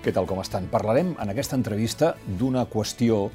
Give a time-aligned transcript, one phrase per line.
[0.00, 0.64] Què tal, com estan?
[0.72, 3.26] Parlarem en aquesta entrevista d'una qüestió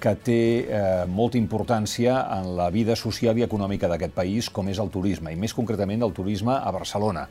[0.00, 4.80] que té eh, molta importància en la vida social i econòmica d'aquest país, com és
[4.84, 7.24] el turisme, i més concretament el turisme a Barcelona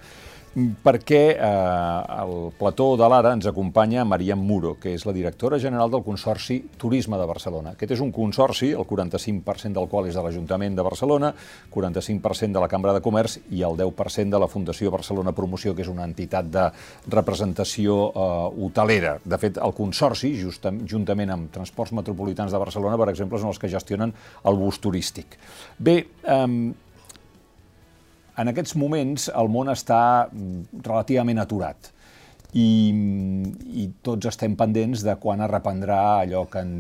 [0.56, 5.92] perquè eh, al plató de l'Ara ens acompanya Mariam Muro, que és la directora general
[5.94, 7.76] del Consorci Turisme de Barcelona.
[7.76, 11.32] Aquest és un consorci, el 45% del qual és de l'Ajuntament de Barcelona,
[11.74, 15.86] 45% de la Cambra de Comerç i el 10% de la Fundació Barcelona Promoció, que
[15.86, 16.68] és una entitat de
[17.08, 19.18] representació eh, hotelera.
[19.24, 23.62] De fet, el Consorci, just, juntament amb Transports Metropolitans de Barcelona, per exemple, són els
[23.62, 24.14] que gestionen
[24.50, 25.38] el bus turístic.
[25.78, 26.48] Bé, eh,
[28.40, 31.94] en aquests moments el món està mm, relativament aturat
[32.58, 32.90] i,
[33.78, 36.72] i tots estem pendents de quan es reprendrà allò que en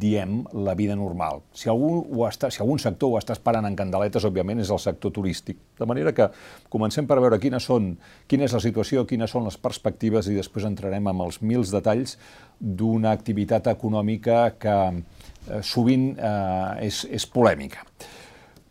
[0.00, 1.44] diem la vida normal.
[1.54, 4.80] Si algú, ho està, si algun sector ho està esperant en candeletes, òbviament, és el
[4.82, 5.60] sector turístic.
[5.78, 6.26] De manera que
[6.72, 7.92] comencem per veure quines són,
[8.26, 12.16] quina és la situació, quines són les perspectives i després entrarem amb els mils detalls
[12.58, 17.86] d'una activitat econòmica que eh, sovint eh, és, és polèmica.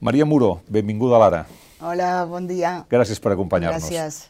[0.03, 1.45] Maria Muró, benvinguda a l'Ara.
[1.81, 2.83] Hola, bon dia.
[2.91, 3.87] Gràcies per acompanyar-nos.
[3.89, 4.27] Gràcies.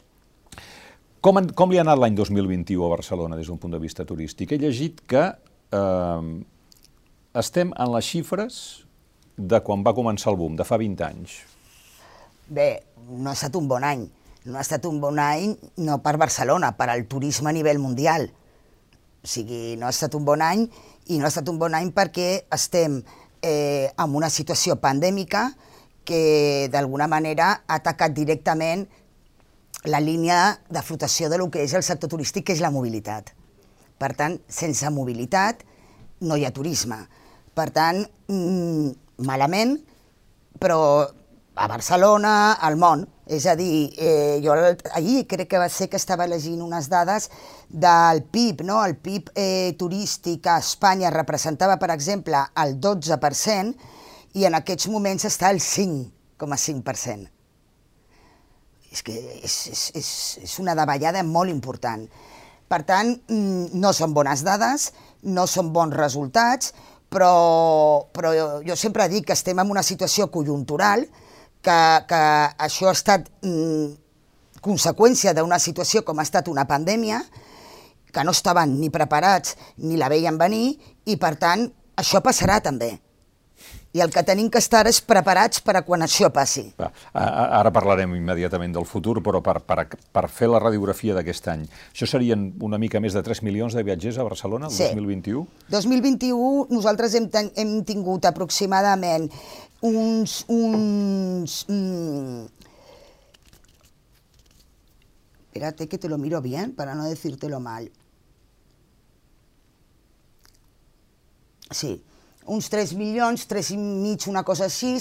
[1.20, 4.54] Com, com li ha anat l'any 2021 a Barcelona des d'un punt de vista turístic?
[4.54, 6.30] He llegit que eh,
[7.42, 8.56] estem en les xifres
[9.36, 11.34] de quan va començar el boom, de fa 20 anys.
[12.48, 12.70] Bé,
[13.10, 14.06] no ha estat un bon any.
[14.48, 15.52] No ha estat un bon any
[15.84, 18.30] no per Barcelona, per al turisme a nivell mundial.
[19.22, 20.64] O sigui, no ha estat un bon any
[21.12, 23.02] i no ha estat un bon any perquè estem
[23.44, 25.50] eh, en una situació pandèmica,
[26.04, 28.86] que d'alguna manera ha atacat directament
[29.84, 33.32] la línia de flotació de lo que és el sector turístic, que és la mobilitat.
[33.98, 35.62] Per tant, sense mobilitat
[36.22, 36.98] no hi ha turisme.
[37.54, 38.92] Per tant, mmm,
[39.26, 39.76] malament,
[40.58, 40.78] però
[41.54, 43.06] a Barcelona, al món.
[43.26, 44.52] És a dir, eh, jo
[44.94, 47.30] ahir crec que va ser que estava llegint unes dades
[47.68, 48.84] del PIB, no?
[48.84, 53.74] El PIB eh, turístic a Espanya representava, per exemple, el 12%,
[54.38, 57.28] i en aquests moments està al 5,5%.
[58.92, 60.08] És que és, és, és,
[60.44, 62.04] és una davallada molt important.
[62.68, 64.90] Per tant, mm, no són bones dades,
[65.22, 66.72] no són bons resultats,
[67.12, 68.32] però, però
[68.64, 71.06] jo sempre dic que estem en una situació conjuntural,
[71.62, 71.78] que,
[72.08, 72.22] que
[72.66, 73.92] això ha estat mm,
[74.64, 77.22] conseqüència d'una situació com ha estat una pandèmia,
[78.12, 80.76] que no estaven ni preparats ni la veien venir,
[81.08, 81.64] i per tant
[81.96, 82.92] això passarà també
[83.92, 86.64] i el que tenim que estar és preparats per a quan això passi.
[86.80, 91.66] Va, ara parlarem immediatament del futur, però per, per, per fer la radiografia d'aquest any,
[91.92, 94.88] això serien una mica més de 3 milions de viatgers a Barcelona el sí.
[94.88, 95.44] 2021?
[95.74, 99.28] 2021 nosaltres hem, ten, hem tingut aproximadament
[99.84, 100.42] uns...
[100.48, 102.60] uns mm,
[105.52, 107.92] Espérate que te lo miro bien para no decírtelo mal.
[111.70, 112.02] Sí,
[112.46, 114.96] uns 3 milions, 3 i mig, una cosa així,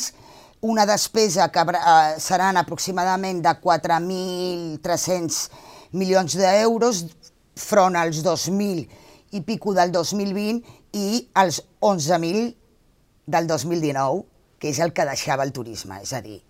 [0.61, 5.49] una despesa que eh, seran aproximadament de 4.300
[5.97, 7.05] milions d'euros
[7.57, 8.87] front als 2.000
[9.31, 10.61] i pico del 2020
[10.93, 12.53] i als 11.000
[13.31, 14.23] del 2019,
[14.59, 16.01] que és el que deixava el turisme.
[16.03, 16.41] És a dir,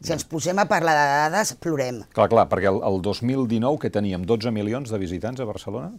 [0.00, 2.02] si ens posem a parlar de dades, plorem.
[2.16, 5.92] Clar, clar, perquè el, el 2019 que teníem 12 milions de visitants a Barcelona?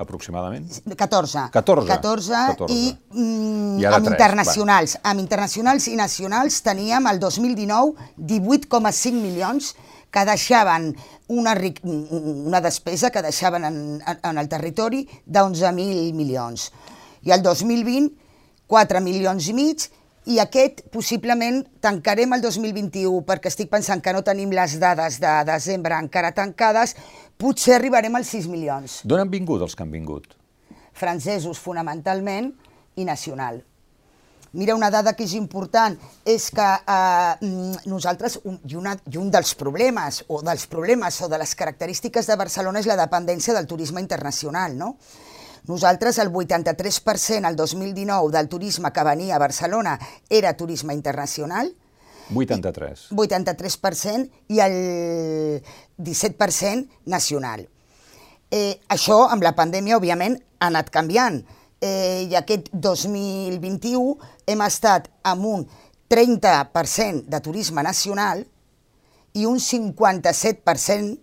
[0.00, 0.80] Aproximadament?
[0.96, 1.48] 14.
[1.52, 1.86] 14.
[1.88, 2.74] 14, 14.
[2.74, 4.96] i, mm, I amb 3, internacionals.
[4.96, 5.12] Va.
[5.12, 9.74] Amb internacionals i nacionals teníem el 2019 18,5 milions
[10.10, 10.90] que deixaven
[11.28, 16.70] una, una despesa que deixaven en, en el territori d'11.000 milions.
[17.22, 18.10] I el 2020,
[18.66, 19.86] 4 milions i mig,
[20.30, 25.32] i aquest possiblement tancarem el 2021 perquè estic pensant que no tenim les dades de
[25.48, 26.94] desembre encara tancades,
[27.40, 29.00] potser arribarem als 6 milions.
[29.04, 30.36] D'on han vingut els que han vingut?
[30.94, 32.52] Francesos, fonamentalment,
[32.96, 33.64] i nacional.
[34.52, 35.94] Mira, una dada que és important
[36.26, 37.50] és que eh,
[37.86, 42.26] nosaltres, un, i, una, i un dels problemes, o dels problemes o de les característiques
[42.26, 44.96] de Barcelona és la dependència del turisme internacional, no?
[45.66, 49.98] Nosaltres, el 83% el 2019 del turisme que venia a Barcelona
[50.28, 51.74] era turisme internacional,
[52.34, 53.08] 83.
[53.10, 55.62] 83% i el
[55.98, 57.66] 17% nacional.
[58.50, 61.40] Eh, això, amb la pandèmia, òbviament, ha anat canviant.
[61.80, 64.16] Eh, I aquest 2021
[64.46, 65.66] hem estat amb un
[66.10, 68.44] 30% de turisme nacional
[69.32, 71.18] i un 57%,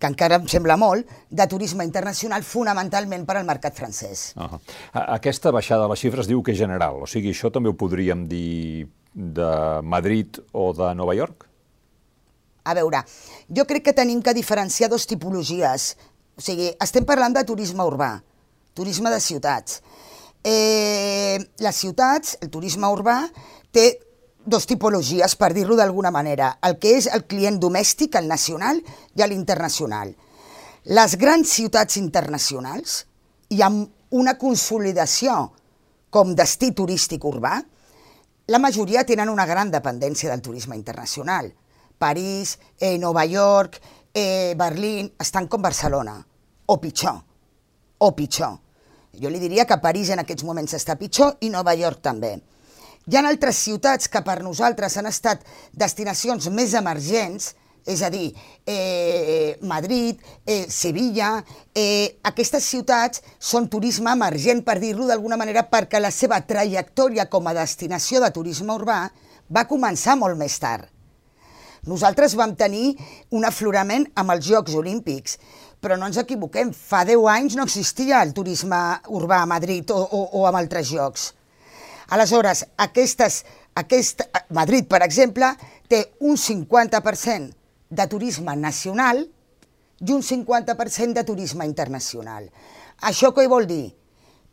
[0.00, 4.32] que encara em sembla molt, de turisme internacional fonamentalment per al mercat francès.
[4.36, 4.60] Uh -huh.
[4.92, 8.26] Aquesta baixada de les xifres diu que és general, o sigui, això també ho podríem
[8.26, 11.46] dir de Madrid o de Nova York?
[12.64, 13.04] A veure,
[13.48, 15.96] jo crec que tenim que diferenciar dos tipologies
[16.40, 18.14] O sigui, estem parlant de turisme urbà,
[18.72, 19.82] turisme de ciutats.
[20.40, 23.18] Eh, les ciutats, el turisme urbà,
[23.76, 23.90] té
[24.44, 28.80] dos tipologies, per dir-lo d'alguna manera, el que és el client domèstic, el nacional,
[29.14, 30.14] i l'internacional.
[30.84, 33.04] Les grans ciutats internacionals,
[33.50, 35.50] i amb una consolidació
[36.10, 37.60] com destí turístic urbà,
[38.50, 41.52] la majoria tenen una gran dependència del turisme internacional.
[41.98, 43.80] París, eh, Nova York,
[44.14, 46.26] eh, Berlín, estan com Barcelona,
[46.66, 47.22] o pitjor,
[47.98, 48.58] o pitjor.
[49.20, 52.40] Jo li diria que París en aquests moments està pitjor i Nova York també.
[53.10, 55.40] Hi ha altres ciutats que per nosaltres han estat
[55.74, 57.48] destinacions més emergents,
[57.82, 58.28] és a dir,
[58.70, 65.98] eh, Madrid, eh, Sevilla, eh, aquestes ciutats són turisme emergent, per dir-lo d'alguna manera, perquè
[65.98, 69.00] la seva trajectòria com a destinació de turisme urbà
[69.50, 70.86] va començar molt més tard.
[71.90, 72.94] Nosaltres vam tenir
[73.30, 75.36] un aflorament amb els Jocs Olímpics,
[75.80, 79.98] però no ens equivoquem, fa 10 anys no existia el turisme urbà a Madrid o,
[79.98, 81.32] o, o amb altres jocs.
[82.10, 83.44] Aleshores, aquestes,
[83.78, 84.24] aquest,
[84.56, 85.52] Madrid, per exemple,
[85.90, 87.54] té un 50%
[87.90, 89.24] de turisme nacional
[90.00, 92.48] i un 50% de turisme internacional.
[93.06, 93.90] Això què vol dir?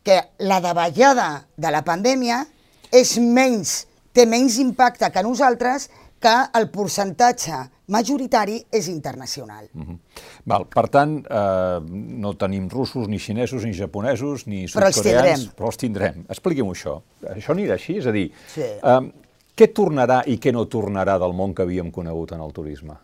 [0.04, 2.44] Que la davallada de la pandèmia
[2.92, 5.89] és menys, té menys impacte que nosaltres
[6.24, 9.69] que el percentatge majoritari és internacional.
[9.74, 10.00] -hmm.
[10.44, 11.80] Val, per tant, eh,
[12.24, 14.75] no tenim russos, ni xinesos, ni japonesos, ni sud-coreans...
[14.75, 15.54] Però els tindrem.
[15.56, 16.25] Però els tindrem.
[16.30, 17.01] Expliqui'm això.
[17.24, 17.98] Això anirà així?
[17.98, 18.62] És a dir, sí.
[18.62, 19.12] eh,
[19.56, 22.95] què tornarà i què no tornarà del món que havíem conegut en el turisme?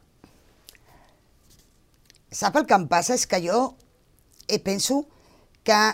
[2.32, 3.14] Sap el que em passa?
[3.14, 3.76] És que jo
[4.48, 5.06] eh, penso
[5.64, 5.94] que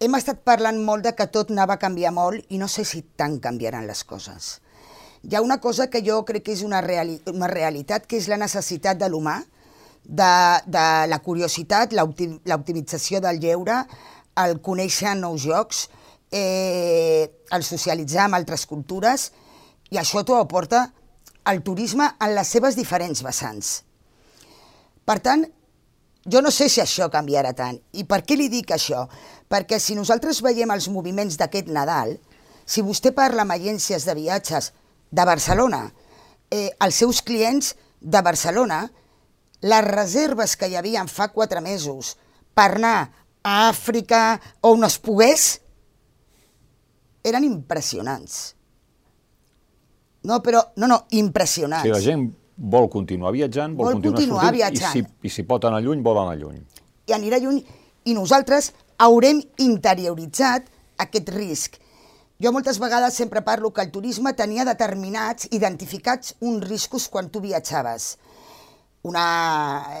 [0.00, 3.02] hem estat parlant molt de que tot anava a canviar molt i no sé si
[3.16, 4.60] tant canviaran les coses
[5.22, 8.28] hi ha una cosa que jo crec que és una, reali una realitat, que és
[8.30, 9.40] la necessitat de l'humà,
[10.04, 10.32] de,
[10.66, 13.82] de la curiositat, l'optimització del lleure,
[14.40, 15.88] el conèixer nous jocs,
[16.32, 19.30] eh, el socialitzar amb altres cultures,
[19.90, 20.86] i això t'ho aporta
[21.50, 23.80] el turisme en les seves diferents vessants.
[25.04, 25.44] Per tant,
[26.30, 27.78] jo no sé si això canviarà tant.
[27.92, 29.06] I per què li dic això?
[29.50, 32.16] Perquè si nosaltres veiem els moviments d'aquest Nadal,
[32.64, 34.70] si vostè parla amb agències de viatges
[35.10, 35.84] de Barcelona,
[36.50, 38.84] eh, els seus clients de Barcelona,
[39.60, 42.14] les reserves que hi havia fa quatre mesos
[42.54, 43.10] per anar
[43.42, 45.50] a Àfrica on es pogués,
[47.24, 48.54] eren impressionants.
[50.24, 51.86] No, però, no, no, impressionants.
[51.86, 52.26] Sí, la gent
[52.60, 54.96] vol continuar viatjant, vol, vol continuar, continuar sortint, viatjant.
[54.96, 56.60] i si, i si pot anar lluny, vol anar lluny.
[57.08, 57.62] I anirà lluny,
[58.04, 60.68] i nosaltres haurem interioritzat
[61.00, 61.78] aquest risc
[62.40, 67.42] jo moltes vegades sempre parlo que el turisme tenia determinats, identificats uns riscos quan tu
[67.44, 68.14] viatjaves.
[69.04, 69.26] Una,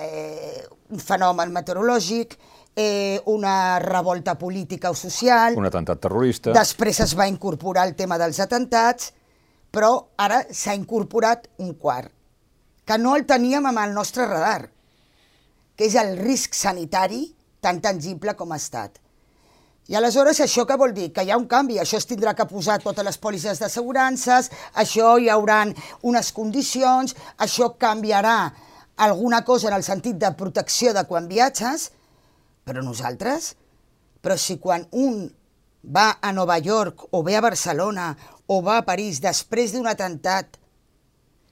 [0.00, 2.36] eh, un fenomen meteorològic,
[2.76, 5.56] eh, una revolta política o social...
[5.56, 6.52] Un atemptat terrorista.
[6.56, 9.12] Després es va incorporar el tema dels atentats,
[9.70, 12.10] però ara s'ha incorporat un quart,
[12.84, 14.70] que no el teníem amb el nostre radar,
[15.76, 17.22] que és el risc sanitari
[17.60, 18.98] tan tangible com ha estat.
[19.90, 21.08] I aleshores això què vol dir?
[21.10, 24.46] Que hi ha un canvi, això es tindrà que posar totes les pòlisses d'assegurances,
[24.78, 25.72] això hi hauran
[26.06, 28.52] unes condicions, això canviarà
[29.02, 31.88] alguna cosa en el sentit de protecció de quan viatges,
[32.62, 33.56] però nosaltres,
[34.22, 35.24] però si quan un
[35.82, 38.12] va a Nova York o ve a Barcelona
[38.46, 40.54] o va a París després d'un atemptat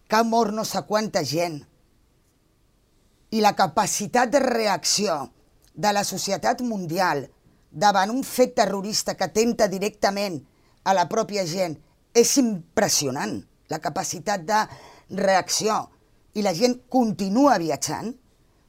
[0.06, 1.58] que ha mort no sé quanta gent
[3.34, 5.18] i la capacitat de reacció
[5.74, 7.26] de la societat mundial
[7.70, 10.40] davant un fet terrorista que atenta directament
[10.84, 11.76] a la pròpia gent
[12.16, 13.36] és impressionant,
[13.68, 14.62] la capacitat de
[15.18, 15.82] reacció,
[16.34, 18.12] i la gent continua viatjant,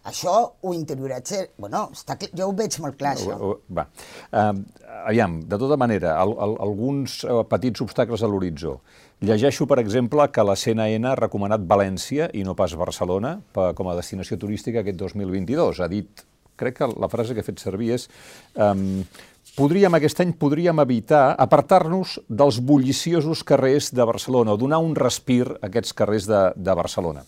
[0.10, 1.44] això ho interioritza...
[1.60, 3.51] Bueno, està, jo ho veig molt clar, això.
[3.75, 3.86] Va.
[4.32, 4.62] Uh,
[5.03, 8.79] aviam, de tota manera, al, al, alguns uh, petits obstacles a l'horitzó.
[9.27, 13.91] Llegeixo, per exemple, que la CNN ha recomanat València i no pas Barcelona per, com
[13.91, 15.84] a destinació turística aquest 2022.
[15.84, 16.24] Ha dit
[16.60, 18.08] crec que la frase que he fet servir és
[18.60, 19.01] um,
[19.56, 25.46] podríem, aquest any podríem evitar apartar-nos dels bulliciosos carrers de Barcelona o donar un respir
[25.48, 27.25] a aquests carrers de, de Barcelona.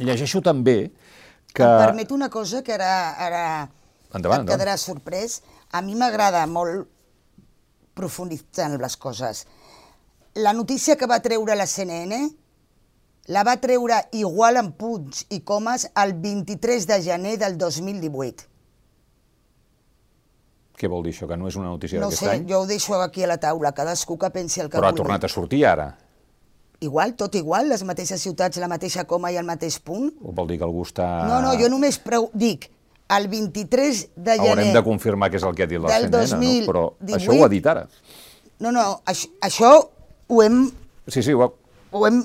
[0.00, 0.90] Llegeixo també
[1.52, 1.64] que...
[1.64, 3.44] Em permet una cosa que ara, ara
[4.16, 5.40] endavant, et quedarà sorprès.
[5.72, 6.88] A mi m'agrada molt
[7.96, 9.46] profunditzar en les coses.
[10.40, 12.30] La notícia que va treure la CNN
[13.32, 18.51] la va treure igual en punts i comes el 23 de gener del 2018.
[20.82, 22.40] Què vol dir això, que no és una notícia no d'aquest any?
[22.42, 24.88] No sé, jo ho deixo aquí a la taula, cadascú que pensi el que Però
[24.88, 24.98] vulgui.
[24.98, 25.92] ha tornat a sortir ara.
[26.82, 30.08] Igual, tot igual, les mateixes ciutats, la mateixa coma i el mateix punt.
[30.18, 31.06] O vol dir que algú està...
[31.28, 32.26] No, no, jo només preu...
[32.34, 32.66] dic,
[33.14, 34.50] el 23 de gener...
[34.50, 36.66] Haurem de confirmar què és el que ha dit la CNN, no?
[36.66, 37.20] però 2018.
[37.20, 37.86] això ho ha dit ara.
[38.58, 39.70] No, no, això, això
[40.26, 40.64] ho hem...
[41.06, 41.52] Sí, sí, ho ha,
[41.92, 42.22] Ho hem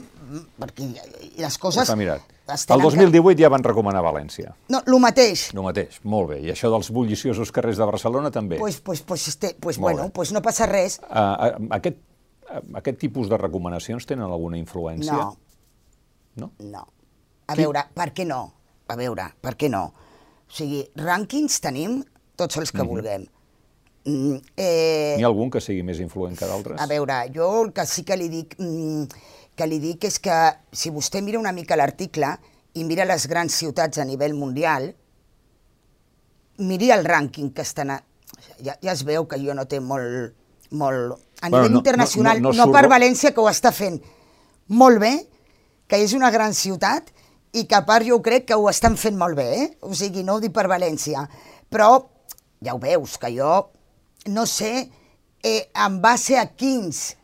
[0.57, 0.89] perquè
[1.37, 1.85] les ho coses...
[1.85, 2.23] s'ha mirat.
[2.47, 4.53] El tenen 2018 ja van recomanar València.
[4.69, 5.49] No, el mateix.
[5.53, 6.37] No mateix, molt bé.
[6.45, 8.57] I això dels bulliciosos carrers de Barcelona també.
[8.57, 10.13] Pues, pues, pues, este, pues, Molt bueno, bé.
[10.15, 10.99] pues no passa res.
[11.09, 11.97] Uh, uh, aquest,
[12.49, 15.11] uh, aquest tipus de recomanacions tenen alguna influència?
[15.13, 15.37] No,
[16.35, 16.51] No?
[16.59, 16.87] no.
[17.47, 18.53] A Qui- veure, per què no?
[18.87, 19.85] A veure, per què no?
[20.47, 22.03] O sigui, rànquings tenim
[22.37, 23.25] tots els que vulguem.
[24.05, 26.79] Mm, eh, N'hi ha algun que sigui més influent que d'altres?
[26.79, 29.07] A veure, jo el que sí que li dic, mm,
[29.57, 30.35] que li dic és que
[30.71, 32.35] si vostè mira una mica l'article
[32.77, 34.91] i mira les grans ciutats a nivell mundial,
[36.57, 37.91] miri el rànquing que estan...
[37.95, 38.01] A...
[38.63, 40.33] Ja, ja es veu que jo no té molt...
[40.71, 41.17] molt...
[41.41, 43.71] A Bueno, nivell no- internacional, no- no, no no, per surt- València, que ho està
[43.73, 43.99] fent
[44.73, 45.13] molt bé,
[45.87, 47.11] que és una gran ciutat
[47.53, 49.67] i que a part jo crec que ho estan fent molt bé, eh?
[49.81, 51.23] o sigui, no ho dic per València,
[51.69, 51.91] però
[52.65, 53.51] ja ho veus, que jo
[54.33, 54.71] no sé
[55.45, 57.15] eh, en base a quins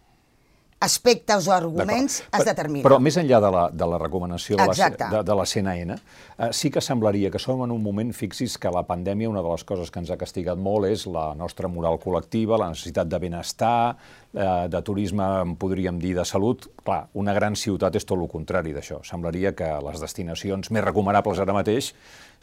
[0.83, 2.83] aspectes o arguments es determina.
[2.85, 5.07] Però més enllà de la, de la recomanació de la, Exacte.
[5.13, 8.71] de, de la CNN, eh, sí que semblaria que som en un moment, fixis que
[8.73, 11.99] la pandèmia, una de les coses que ens ha castigat molt és la nostra moral
[12.03, 13.95] col·lectiva, la necessitat de benestar,
[14.33, 16.67] eh, de turisme, en podríem dir, de salut.
[16.83, 18.99] Clar, una gran ciutat és tot el contrari d'això.
[19.07, 21.93] Semblaria que les destinacions més recomanables ara mateix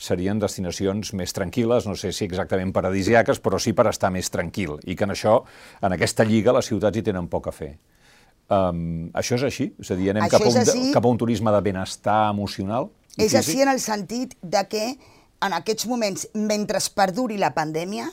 [0.00, 4.78] serien destinacions més tranquil·les, no sé si exactament paradisiaques, però sí per estar més tranquil,
[4.88, 5.42] i que en això,
[5.82, 7.75] en aquesta lliga, les ciutats hi tenen poc a fer.
[8.50, 9.69] Um, això és així?
[9.78, 10.92] És a dir, anem Això cap a, un, així.
[10.92, 12.88] cap a un turisme de benestar emocional?
[13.16, 13.62] és així físic?
[13.62, 14.85] en el sentit de que
[15.42, 18.09] en aquests moments, mentre es perduri la pandèmia,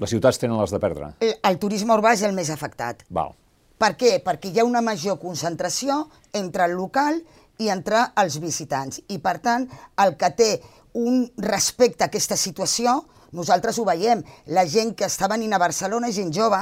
[0.00, 1.12] Les ciutats tenen les de perdre.
[1.20, 3.04] el, el turisme urbà és el més afectat.
[3.10, 3.34] Val.
[3.78, 4.16] Per què?
[4.24, 7.20] Perquè hi ha una major concentració entre el local
[7.58, 9.00] i entre els visitants.
[9.08, 9.68] I, per tant,
[10.02, 10.50] el que té
[10.94, 16.10] un respecte a aquesta situació, nosaltres ho veiem, la gent que està venint a Barcelona,
[16.10, 16.60] gent jove,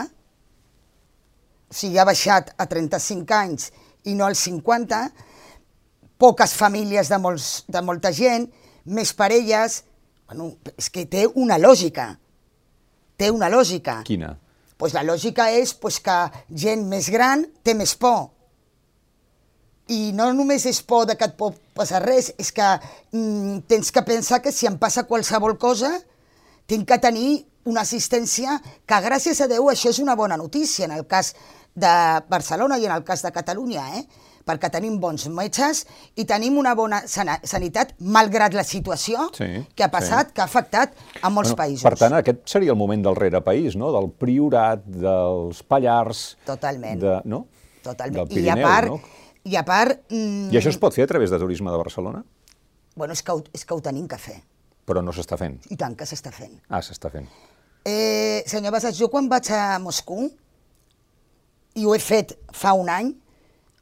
[1.71, 3.71] sigui, ha baixat a 35 anys
[4.11, 5.01] i no als 50,
[6.21, 8.51] poques famílies de, molts, de molta gent,
[8.85, 9.85] més parelles...
[10.31, 12.13] Bueno, és que té una lògica.
[13.19, 14.37] Té una lògica Quina?
[14.81, 16.17] pues la lògica és pues, que
[16.57, 18.31] gent més gran té més por.
[19.93, 22.69] I no només és por de que et pot passar res, és que
[23.13, 25.91] mm, tens que pensar que si em passa qualsevol cosa,
[26.65, 30.97] tinc que tenir una assistència que, gràcies a Déu, això és una bona notícia en
[30.97, 31.35] el cas
[31.81, 31.95] de
[32.31, 34.05] Barcelona i en el cas de Catalunya, eh?
[34.51, 35.85] perquè tenim bons metges
[36.19, 40.35] i tenim una bona sanitat, malgrat la situació Sí, que ha passat, sí.
[40.35, 41.85] que ha afectat a molts països.
[41.87, 43.93] Per tant, aquest seria el moment del rerepaís, no?
[43.95, 46.25] Del Priorat, dels Pallars...
[46.49, 46.99] Totalment.
[47.05, 47.45] De, no?
[47.85, 48.25] Totalment.
[48.33, 49.01] Del I a Pirineu, part, no?
[49.45, 52.25] i a part mm, I això es pot fer a través de turisme de Barcelona?
[52.97, 54.41] bueno, és, que ho, és que ho tenim que fer.
[54.89, 55.55] Però no s'està fent.
[55.73, 56.59] I tant que s'està fent.
[56.69, 57.29] Ah, s'està fent.
[57.87, 60.27] Eh, senyor Basas, jo quan vaig a Moscou,
[61.75, 63.13] i ho he fet fa un any,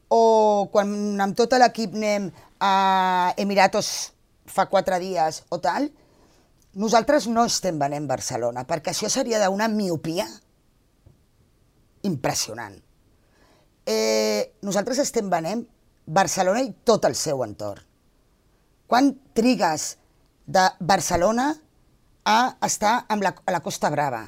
[0.08, 2.30] o quan amb tot l'equip anem
[2.60, 4.12] a Emiratos
[4.48, 5.88] fa quatre dies o tal,
[6.78, 10.26] nosaltres no estem venent Barcelona, perquè això seria d'una miopia
[12.08, 12.76] impressionant.
[13.88, 15.64] Eh, nosaltres estem venent
[16.06, 17.84] Barcelona i tot el seu entorn.
[18.88, 19.96] Quan trigues
[20.48, 21.50] de Barcelona
[22.24, 24.22] a estar amb la, a la Costa Brava,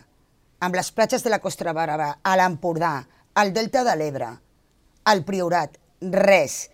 [0.60, 2.92] amb les platges de la Costa Brava, a l'Empordà,
[3.34, 4.30] al Delta de l'Ebre,
[5.04, 6.68] al Priorat, res.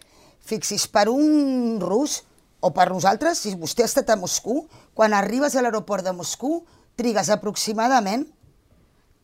[0.46, 2.20] Fixis, per un rus,
[2.62, 6.62] o per nosaltres, si vostè ha estat a Moscou, quan arribes a l'aeroport de Moscou,
[6.96, 8.24] trigues aproximadament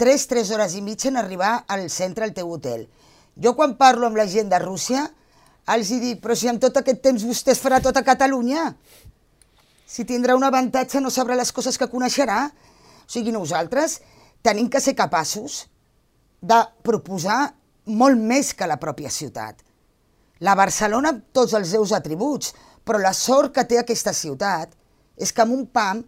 [0.03, 2.89] 3, 3 hores i mitja en arribar al centre al teu hotel.
[3.39, 5.07] Jo quan parlo amb la gent de Rússia,
[5.73, 8.73] els hi dic, però si en tot aquest temps vostè es farà tot a Catalunya,
[9.87, 12.47] si tindrà un avantatge no sabrà les coses que coneixerà.
[12.49, 14.01] O sigui, nosaltres
[14.43, 15.67] tenim que ser capaços
[16.43, 17.53] de proposar
[17.87, 19.61] molt més que la pròpia ciutat.
[20.43, 22.53] La Barcelona amb tots els seus atributs,
[22.85, 24.73] però la sort que té aquesta ciutat
[25.17, 26.03] és que amb un PAM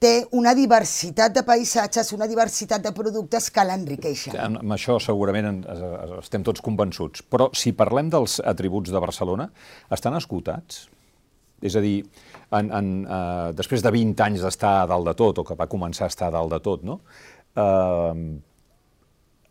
[0.00, 4.36] té una diversitat de paisatges, una diversitat de productes que l'enriqueixen.
[4.40, 7.22] Amb això segurament en- es- es- estem tots convençuts.
[7.28, 9.50] Però si parlem dels atributs de Barcelona,
[9.90, 10.86] estan esgotats?
[11.60, 12.06] És a dir,
[12.52, 16.04] en, en, uh, després de 20 anys d'estar dalt de tot, o que va començar
[16.04, 17.00] a estar dalt de tot, no?
[17.54, 18.40] Uh,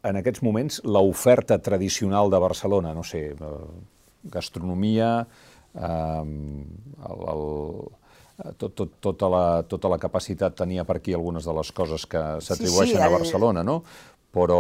[0.03, 3.63] en aquests moments, l'oferta tradicional de Barcelona, no sé, uh,
[4.31, 5.09] gastronomia,
[5.73, 6.23] uh,
[7.09, 7.43] el, el,
[8.45, 12.05] eh, tot, tot, tota, la, tota la capacitat tenia per aquí algunes de les coses
[12.07, 13.81] que s'atribueixen sí, a el- Barcelona, no?
[14.29, 14.59] Però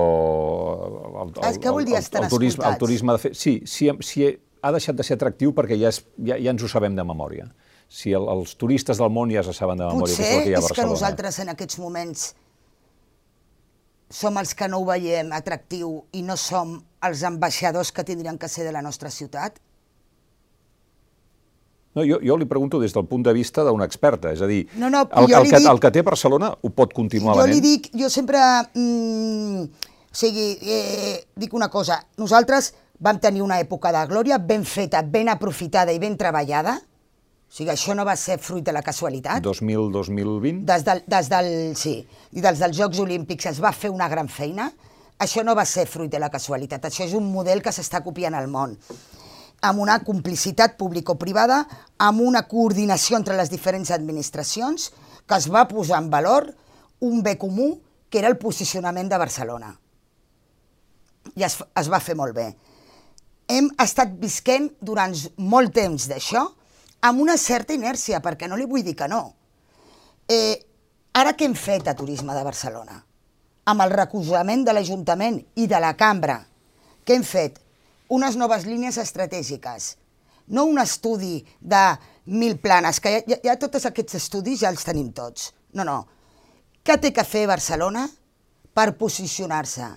[1.45, 3.33] el, que vol dir estar el, turisme, el turisme de fer...
[3.37, 4.25] Sí, si, si
[4.61, 7.51] ha deixat de ser atractiu perquè ja, és, ja, ja ens ho sabem de memòria.
[7.89, 10.43] Si el, els turistes del món ja se saben de memòria Potser que és el
[10.43, 10.95] que hi ha a és que Barcelona.
[10.97, 12.25] nosaltres en aquests moments
[14.09, 18.47] som els que no ho veiem atractiu i no som els ambaixadors que tindrien que
[18.49, 19.59] ser de la nostra ciutat?
[21.95, 24.67] No, jo, jo li pregunto des del punt de vista d'una experta, és a dir,
[24.77, 27.41] No, no, el, jo el, que, dic- el que té Barcelona ho pot continuar jo
[27.41, 27.55] venent?
[27.55, 28.39] li dic, jo sempre...
[28.77, 29.63] Mm,
[30.09, 35.01] o sigui, eh, dic una cosa, nosaltres vam tenir una època de glòria ben feta,
[35.05, 36.79] ben aprofitada i ben treballada,
[37.49, 39.41] o sigui, això no va ser fruit de la casualitat.
[39.41, 40.61] 2000-2020?
[40.69, 41.95] Des del, des del, sí,
[42.37, 44.67] i des dels Jocs Olímpics es va fer una gran feina.
[45.19, 48.37] Això no va ser fruit de la casualitat, això és un model que s'està copiant
[48.37, 48.77] al món
[49.61, 51.65] amb una complicitat público-privada,
[51.99, 54.91] amb una coordinació entre les diferents administracions,
[55.27, 56.47] que es va posar en valor
[57.03, 57.73] un bé comú,
[58.09, 59.73] que era el posicionament de Barcelona.
[61.35, 62.47] I es, es va fer molt bé.
[63.49, 66.45] Hem estat visquent durant molt temps d'això
[67.01, 69.21] amb una certa inèrcia, perquè no li vull dir que no.
[70.29, 70.57] Eh,
[71.15, 72.99] ara què hem fet a Turisme de Barcelona?
[73.69, 76.39] Amb el recolzament de l'Ajuntament i de la Cambra,
[77.05, 77.59] què hem fet?
[78.09, 79.95] Unes noves línies estratègiques,
[80.49, 81.83] no un estudi de
[82.25, 85.51] mil planes, que ja, ja, tots aquests estudis ja els tenim tots.
[85.77, 85.99] No, no.
[86.85, 88.07] Què té que fer Barcelona
[88.73, 89.89] per posicionar-se?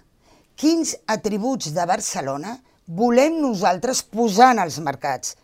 [0.57, 5.37] Quins atributs de Barcelona volem nosaltres posar en els mercats?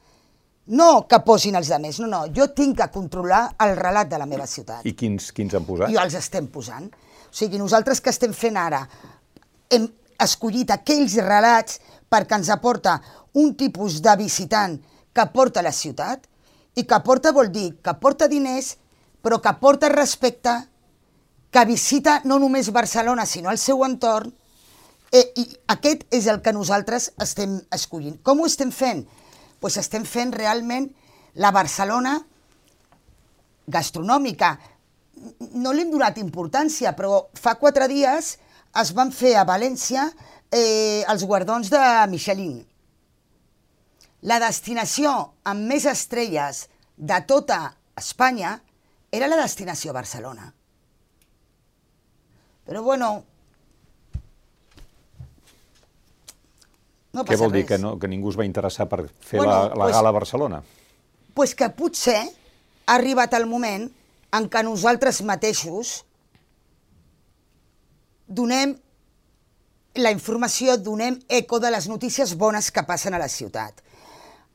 [0.68, 2.24] No que posin els altres, no, no.
[2.34, 4.84] Jo tinc que controlar el relat de la meva ciutat.
[4.84, 5.92] I quins, quins han posat?
[5.92, 6.90] I els estem posant.
[7.28, 8.82] O sigui, nosaltres que estem fent ara,
[9.72, 9.86] hem
[10.20, 11.78] escollit aquells relats
[12.10, 12.98] perquè ens aporta
[13.40, 14.76] un tipus de visitant
[15.14, 16.26] que porta la ciutat
[16.76, 18.76] i que porta vol dir que porta diners,
[19.22, 20.52] però que porta respecte,
[21.50, 24.34] que visita no només Barcelona, sinó el seu entorn,
[25.12, 28.20] eh, i aquest és el que nosaltres estem escollint.
[28.22, 29.06] Com ho estem fent?
[29.60, 30.88] Pues estem fent realment
[31.34, 32.18] la Barcelona
[33.66, 34.52] gastronòmica.
[35.58, 38.36] No li hem donat importància, però fa quatre dies
[38.78, 40.06] es van fer a València
[40.52, 42.60] eh, els guardons de Michelin.
[44.28, 45.14] La destinació
[45.46, 47.60] amb més estrelles de tota
[47.98, 48.56] Espanya
[49.14, 50.52] era la destinació Barcelona.
[52.68, 53.24] Però bueno,
[57.18, 57.62] no Què vol dir?
[57.64, 57.68] res.
[57.72, 60.16] Que, no, que ningú es va interessar per fer Bueno, la, la pues- gala a
[60.18, 60.62] Barcelona?
[61.34, 62.18] pues que potser
[62.86, 63.84] ha arribat el moment
[64.34, 66.00] en què nosaltres mateixos
[68.26, 68.74] donem
[69.98, 73.80] la informació, donem eco de les notícies bones que passen a la ciutat.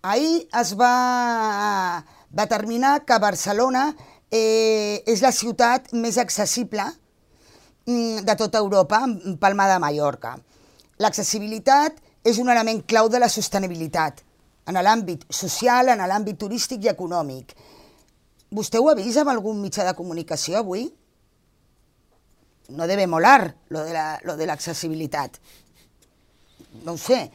[0.03, 3.93] Ahir es va determinar que Barcelona
[4.31, 6.83] eh, és la ciutat més accessible
[7.85, 10.35] mm, de tota Europa, en Palma de Mallorca.
[10.99, 14.21] L'accessibilitat és un element clau de la sostenibilitat
[14.65, 17.53] en l'àmbit social, en l'àmbit turístic i econòmic.
[18.53, 20.85] Vostè ho ha vist amb algun mitjà de comunicació avui?
[22.69, 25.39] No debe molar lo de la- l'accessibilitat.
[26.83, 27.31] no ho sé.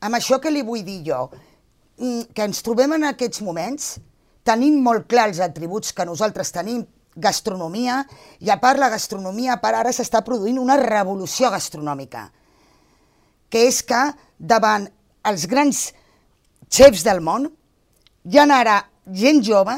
[0.00, 1.30] Amb això que li vull dir jo?
[1.98, 3.98] Mm, Que ens trobem en aquests moments
[4.44, 8.06] tenint molt clar els atributs que nosaltres tenim, gastronomia,
[8.40, 12.30] i a part la gastronomia, part ara s'està produint una revolució gastronòmica,
[13.50, 14.88] que és que davant
[15.28, 15.92] els grans
[16.70, 17.48] xefs del món
[18.28, 18.80] hi ha ara
[19.12, 19.76] gent jove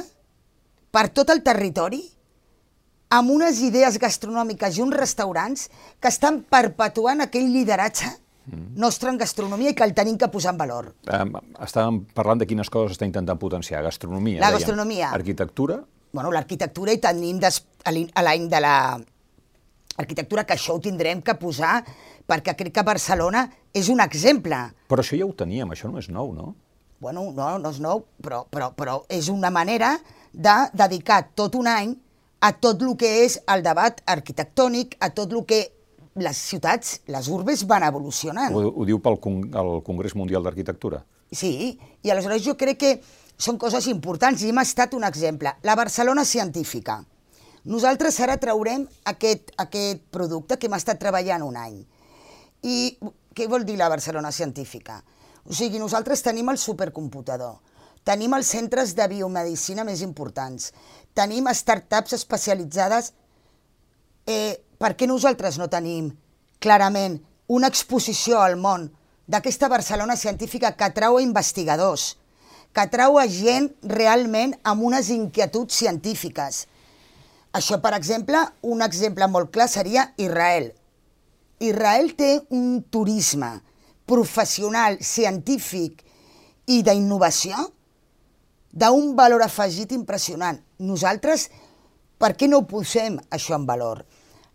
[0.90, 2.00] per tot el territori
[3.10, 5.68] amb unes idees gastronòmiques i uns restaurants
[6.00, 8.10] que estan perpetuant aquell lideratge
[8.50, 10.88] nostre en gastronomia i que el tenim que posar en valor.
[11.06, 13.82] Um, estàvem parlant de quines coses està intentant potenciar.
[13.84, 14.58] Gastronomia, La dèiem.
[14.58, 15.10] gastronomia.
[15.14, 15.78] Arquitectura,
[16.12, 18.74] bueno, l'arquitectura i tenim des, a l'any de la
[20.00, 21.84] arquitectura, que això ho tindrem que posar,
[22.26, 23.44] perquè crec que Barcelona
[23.74, 24.56] és un exemple.
[24.88, 26.54] però això ja ho teníem, això no és nou, no?
[27.00, 29.98] Bueno, no, no és nou, però, però, però és una manera
[30.32, 31.94] de dedicar tot un any
[32.40, 35.60] a tot el que és el debat arquitectònic, a tot el que
[36.20, 38.52] les ciutats, les urbes van evolucionant.
[38.52, 41.04] Ho, ho diu pel con el Congrés Mundial d'Arquitectura.
[41.30, 42.92] Sí, i aleshores jo crec que
[43.40, 45.54] són coses importants i hem estat un exemple.
[45.62, 46.98] La Barcelona científica.
[47.64, 51.80] Nosaltres ara traurem aquest, aquest producte que hem estat treballant un any.
[52.64, 52.96] I
[53.34, 55.00] què vol dir la Barcelona científica?
[55.44, 57.58] O sigui, nosaltres tenim el supercomputador,
[58.04, 60.70] tenim els centres de biomedicina més importants,
[61.14, 63.12] tenim startups especialitzades
[64.26, 66.10] eh, per què nosaltres no tenim
[66.60, 67.18] clarament
[67.50, 68.88] una exposició al món
[69.30, 72.16] d'aquesta Barcelona científica que atrau a investigadors,
[72.72, 76.66] que atrau a gent realment amb unes inquietuds científiques?
[77.52, 80.70] Això, per exemple, un exemple molt clar seria Israel.
[81.60, 83.50] Israel té un turisme
[84.08, 86.00] professional, científic
[86.72, 87.66] i d'innovació
[88.72, 90.58] d'un valor afegit impressionant.
[90.80, 91.48] Nosaltres,
[92.20, 94.02] per què no posem això en valor?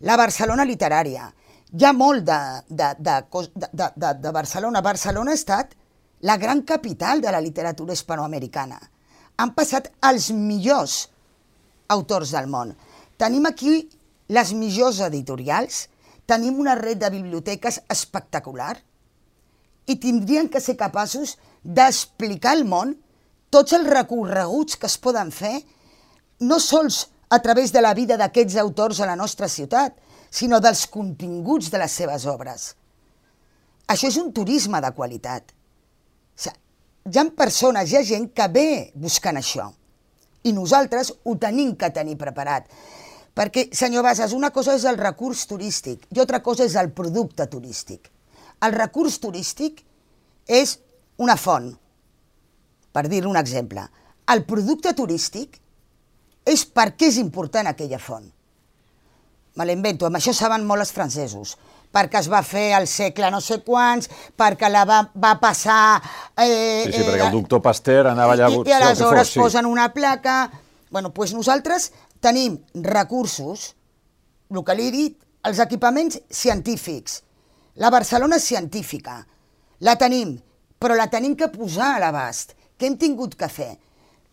[0.00, 1.30] La Barcelona literària.
[1.72, 2.38] Hi ha molt de,
[2.68, 3.16] de, de,
[3.54, 4.82] de, de, de Barcelona.
[4.82, 5.74] Barcelona ha estat
[6.26, 8.78] la gran capital de la literatura hispanoamericana.
[9.36, 11.06] Han passat els millors
[11.92, 12.72] autors del món.
[13.16, 13.82] Tenim aquí
[14.32, 15.86] les millors editorials,
[16.26, 18.74] tenim una red de biblioteques espectacular
[19.86, 22.96] i tindrien que ser capaços d'explicar al món
[23.50, 25.60] tots els recorreguts que es poden fer,
[26.40, 29.94] no sols a través de la vida d'aquests autors a la nostra ciutat,
[30.30, 32.74] sinó dels continguts de les seves obres.
[33.86, 35.52] Això és un turisme de qualitat.
[36.36, 36.58] O sigui,
[37.06, 39.70] hi ha persones, hi ha gent que ve buscant això.
[40.46, 42.66] I nosaltres ho tenim que tenir preparat.
[43.36, 47.44] Perquè, senyor Bassas, una cosa és el recurs turístic i altra cosa és el producte
[47.52, 48.08] turístic.
[48.64, 49.82] El recurs turístic
[50.48, 50.78] és
[51.20, 51.68] una font,
[52.96, 53.84] per dir-ne un exemple.
[54.32, 55.60] El producte turístic
[56.48, 58.24] és per què és important aquella font.
[59.56, 61.56] Me l'invento, amb això saben molt els francesos,
[61.92, 66.00] perquè es va fer al segle no sé quants, perquè la va, va passar...
[66.36, 68.50] Eh, sí, sí, perquè el doctor Pasteur anava allà...
[68.52, 69.42] I, i aleshores fos, sí.
[69.44, 70.46] posen una placa...
[70.90, 73.72] Bueno, doncs nosaltres tenim recursos,
[74.50, 77.22] el que li he dit, els equipaments científics.
[77.76, 79.20] La Barcelona és científica,
[79.80, 80.36] la tenim,
[80.80, 82.56] però la tenim que posar a l'abast.
[82.76, 83.74] Què hem tingut que fer?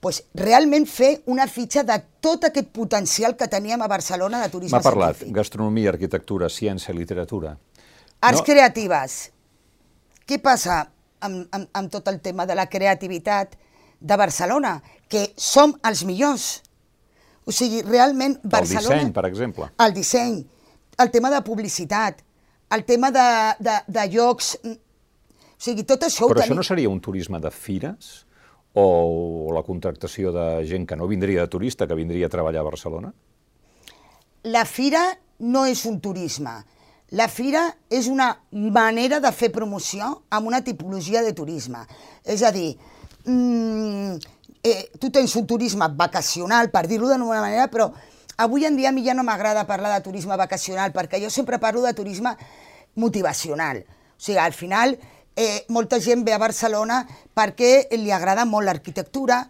[0.03, 4.75] pues, realment fer una fitxa de tot aquest potencial que teníem a Barcelona de turisme
[4.75, 4.83] científic.
[4.83, 5.37] M'ha parlat científic.
[5.37, 7.53] gastronomia, arquitectura, ciència, literatura.
[8.19, 8.43] Arts no?
[8.43, 9.15] creatives.
[10.27, 10.81] Què passa
[11.23, 13.55] amb, amb, amb tot el tema de la creativitat
[13.99, 14.73] de Barcelona?
[15.07, 16.49] Que som els millors.
[17.45, 18.83] O sigui, realment Barcelona...
[18.83, 19.69] El disseny, per exemple.
[19.85, 20.37] El disseny,
[21.03, 22.21] el tema de publicitat,
[22.75, 23.27] el tema de,
[23.59, 24.55] de, de llocs...
[24.63, 28.25] O sigui, tot això Però això no seria un turisme de fires?
[28.75, 32.67] O la contractació de gent que no vindria de turista, que vindria a treballar a
[32.67, 33.13] Barcelona?
[34.43, 35.05] La fira
[35.39, 36.55] no és un turisme.
[37.13, 41.83] La fira és una manera de fer promoció amb una tipologia de turisme.
[42.25, 42.73] És a dir,
[43.27, 44.17] mmm,
[44.63, 47.91] eh, tu tens un turisme vacacional, per dir-ho d'una manera, però
[48.37, 51.59] avui en dia a mi ja no m'agrada parlar de turisme vacacional, perquè jo sempre
[51.59, 52.35] parlo de turisme
[52.95, 53.83] motivacional.
[53.83, 54.97] O sigui, al final,
[55.35, 57.03] eh, molta gent ve a Barcelona
[57.35, 59.43] perquè li agrada molt l'arquitectura,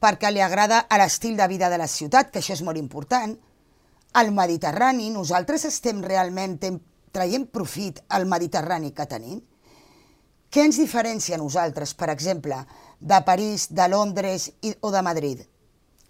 [0.00, 3.36] perquè li agrada l'estil de vida de la ciutat, que això és molt important,
[4.14, 6.58] al Mediterrani, nosaltres estem realment
[7.12, 9.40] traient profit al Mediterrani que tenim.
[10.50, 12.54] Què ens diferencia a nosaltres, per exemple,
[13.04, 15.42] de París, de Londres i, o de Madrid.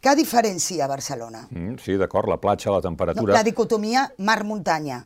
[0.05, 1.47] Què diferencia Barcelona?
[1.51, 3.33] Mm, sí, d'acord, la platja, la temperatura...
[3.33, 5.01] No, la dicotomia mar-muntanya.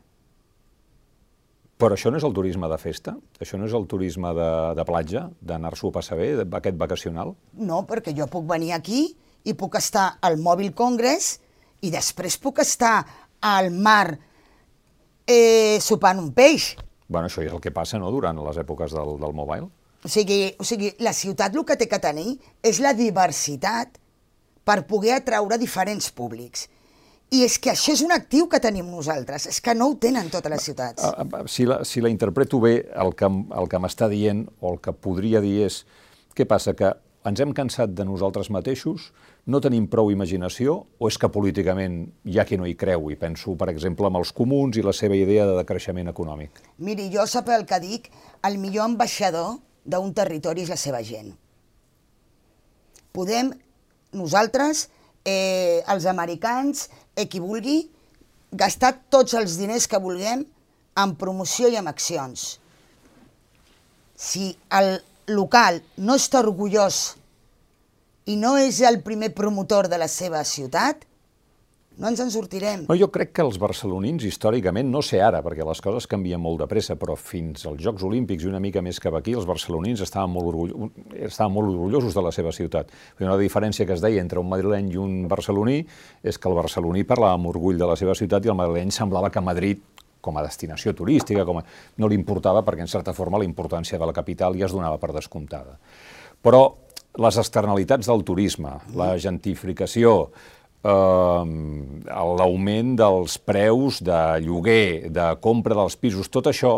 [1.79, 3.15] Però això no és el turisme de festa?
[3.39, 7.31] Això no és el turisme de, de platja, d'anar-s'ho a passar bé, aquest vacacional?
[7.55, 9.05] No, perquè jo puc venir aquí
[9.47, 11.37] i puc estar al Mòbil Congress
[11.81, 12.97] i després puc estar
[13.47, 14.11] al mar
[15.25, 16.73] eh, sopant un peix.
[17.07, 19.71] Bueno, això és el que passa, no?, durant les èpoques del, del mobile.
[20.03, 23.97] O sigui, o sigui, la ciutat el que té que tenir és la diversitat
[24.63, 26.67] per poder atraure diferents públics.
[27.29, 30.31] I és que això és un actiu que tenim nosaltres, és que no ho tenen
[30.33, 31.03] totes les ciutats.
[31.51, 34.95] Si la, si la interpreto bé, el que, el que m'està dient, o el que
[34.95, 35.83] podria dir és,
[36.33, 36.89] què passa, que
[37.29, 39.11] ens hem cansat de nosaltres mateixos,
[39.45, 43.17] no tenim prou imaginació, o és que políticament hi ha qui no hi creu, i
[43.19, 46.63] penso, per exemple, en els comuns i la seva idea de creixement econòmic?
[46.81, 48.09] Miri, jo sap el que dic,
[48.47, 51.31] el millor ambaixador d'un territori és la seva gent.
[53.15, 53.51] Podem,
[54.13, 54.87] nosaltres,
[55.25, 57.89] eh, els americans, eh, qui vulgui,
[58.51, 60.45] gastar tots els diners que vulguem
[60.97, 62.59] en promoció i en accions.
[64.15, 67.15] Si el local no està orgullós
[68.25, 71.05] i no és el primer promotor de la seva ciutat,
[71.99, 72.85] no ens en sortirem.
[72.87, 76.61] No, jo crec que els barcelonins, històricament, no sé ara, perquè les coses canvien molt
[76.63, 80.01] de pressa, però fins als Jocs Olímpics i una mica més cap aquí, els barcelonins
[80.05, 80.91] estaven molt, orgull...
[81.27, 82.93] estaven molt orgullosos de la seva ciutat.
[83.19, 85.81] Una diferència que es deia entre un madrileny i un barceloní
[86.23, 89.31] és que el barceloní parlava amb orgull de la seva ciutat i el madrileny semblava
[89.33, 89.83] que Madrid
[90.21, 91.63] com a destinació turística, com a...
[91.99, 94.99] no li importava perquè, en certa forma, la importància de la capital ja es donava
[94.99, 95.77] per descomptada.
[96.43, 96.63] Però
[97.19, 100.29] les externalitats del turisme, la gentrificació,
[100.83, 101.43] eh,
[102.39, 106.73] l'augment dels preus de lloguer, de compra dels pisos, tot això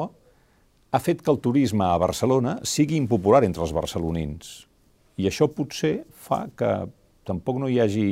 [0.92, 4.66] ha fet que el turisme a Barcelona sigui impopular entre els barcelonins.
[5.22, 6.72] I això potser fa que
[7.28, 8.08] tampoc no hi hagi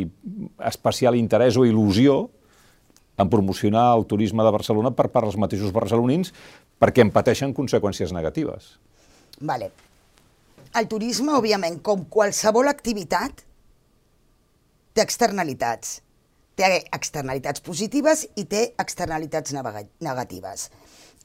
[0.69, 2.21] especial interès o il·lusió
[3.19, 6.31] en promocionar el turisme de Barcelona per part dels mateixos barcelonins
[6.79, 8.77] perquè en pateixen conseqüències negatives.
[9.41, 9.71] Vale.
[10.79, 13.41] el turisme, òbviament, com qualsevol activitat,
[14.93, 15.99] té externalitats.
[16.59, 20.69] Té externalitats positives i té externalitats negatives.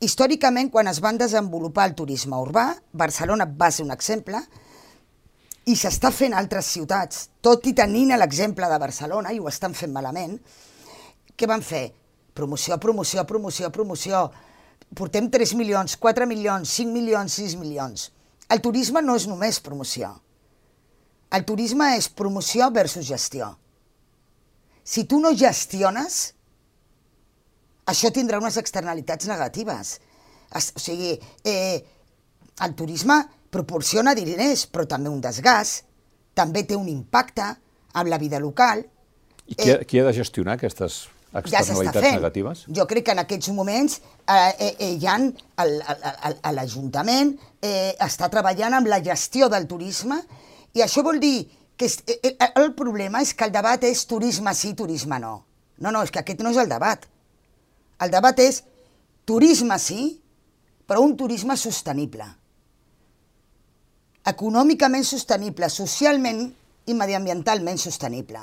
[0.04, 4.40] Històricament, quan es van desenvolupar el turisme urbà, Barcelona va ser un exemple,
[5.64, 9.74] i s'està fent a altres ciutats, tot i tenint l'exemple de Barcelona, i ho estan
[9.74, 10.36] fent malament,
[11.34, 11.88] què van fer?
[12.34, 14.26] Promoció, promoció, promoció, promoció.
[14.94, 18.10] Portem 3 milions, 4 milions, 5 milions, 6 milions.
[18.50, 20.10] El turisme no és només promoció.
[21.34, 23.50] El turisme és promoció versus gestió.
[24.84, 26.34] Si tu no gestiones,
[27.90, 29.96] això tindrà unes externalitats negatives.
[30.54, 31.82] O sigui, eh,
[32.62, 33.16] el turisme
[33.50, 35.84] proporciona diners, però també un desgast,
[36.34, 37.48] també té un impacte
[37.94, 38.84] amb la vida local.
[39.46, 42.64] I qui, eh, qui ha de gestionar aquestes externalitats ja negatives?
[42.68, 45.18] Jo crec que en aquests moments eh, eh, eh hi ha
[46.52, 50.22] l'Ajuntament eh, està treballant amb la gestió del turisme
[50.74, 54.54] i això vol dir que eh, eh, el problema és que el debat és turisme
[54.54, 55.34] sí, turisme no.
[55.78, 57.08] No, no, és que aquest no és el debat.
[58.02, 58.62] El debat és
[59.26, 60.14] turisme sí,
[60.86, 62.26] però un turisme sostenible
[64.24, 66.46] econòmicament sostenible, socialment
[66.88, 68.40] i mediambientalment sostenible.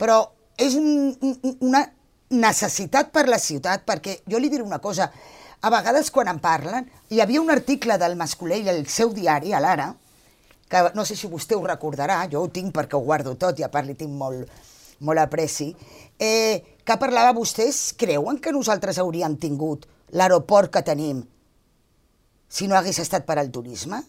[0.00, 0.20] Però
[0.60, 1.84] és un, un, una
[2.30, 5.10] necessitat per la ciutat, perquè jo li diré una cosa,
[5.60, 9.60] a vegades quan en parlen, hi havia un article del Mascolell al seu diari, a
[9.60, 9.90] l'Ara,
[10.70, 13.66] que no sé si vostè ho recordarà, jo ho tinc perquè ho guardo tot i
[13.66, 14.46] a part li tinc molt,
[15.02, 15.72] molt apreci,
[16.14, 21.24] eh, que parlava vostès, creuen que nosaltres hauríem tingut l'aeroport que tenim
[22.50, 24.00] si no hagués estat per al turisme?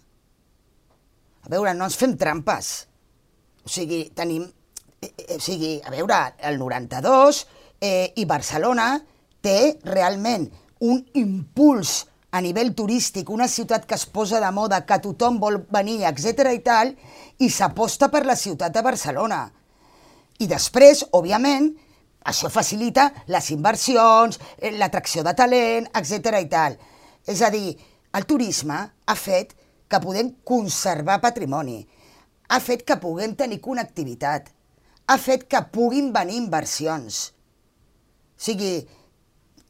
[1.41, 2.71] A veure, no ens fem trampes.
[3.65, 4.47] O sigui, tenim...
[5.01, 6.17] Eh, eh, o sigui, a veure,
[6.49, 7.41] el 92
[7.81, 8.93] eh, i Barcelona
[9.41, 10.47] té realment
[10.85, 15.59] un impuls a nivell turístic, una ciutat que es posa de moda, que tothom vol
[15.71, 16.93] venir, etc i tal,
[17.43, 19.43] i s'aposta per la ciutat de Barcelona.
[20.39, 21.67] I després, òbviament,
[22.31, 26.77] això facilita les inversions, eh, l'atracció de talent, etc i tal.
[27.27, 27.75] És a dir,
[28.13, 29.53] el turisme ha fet
[29.89, 31.81] que podem conservar patrimoni,
[32.47, 34.47] ha fet que puguem tenir connectivitat,
[35.07, 37.31] ha fet que puguin venir inversions.
[38.39, 38.87] O sigui,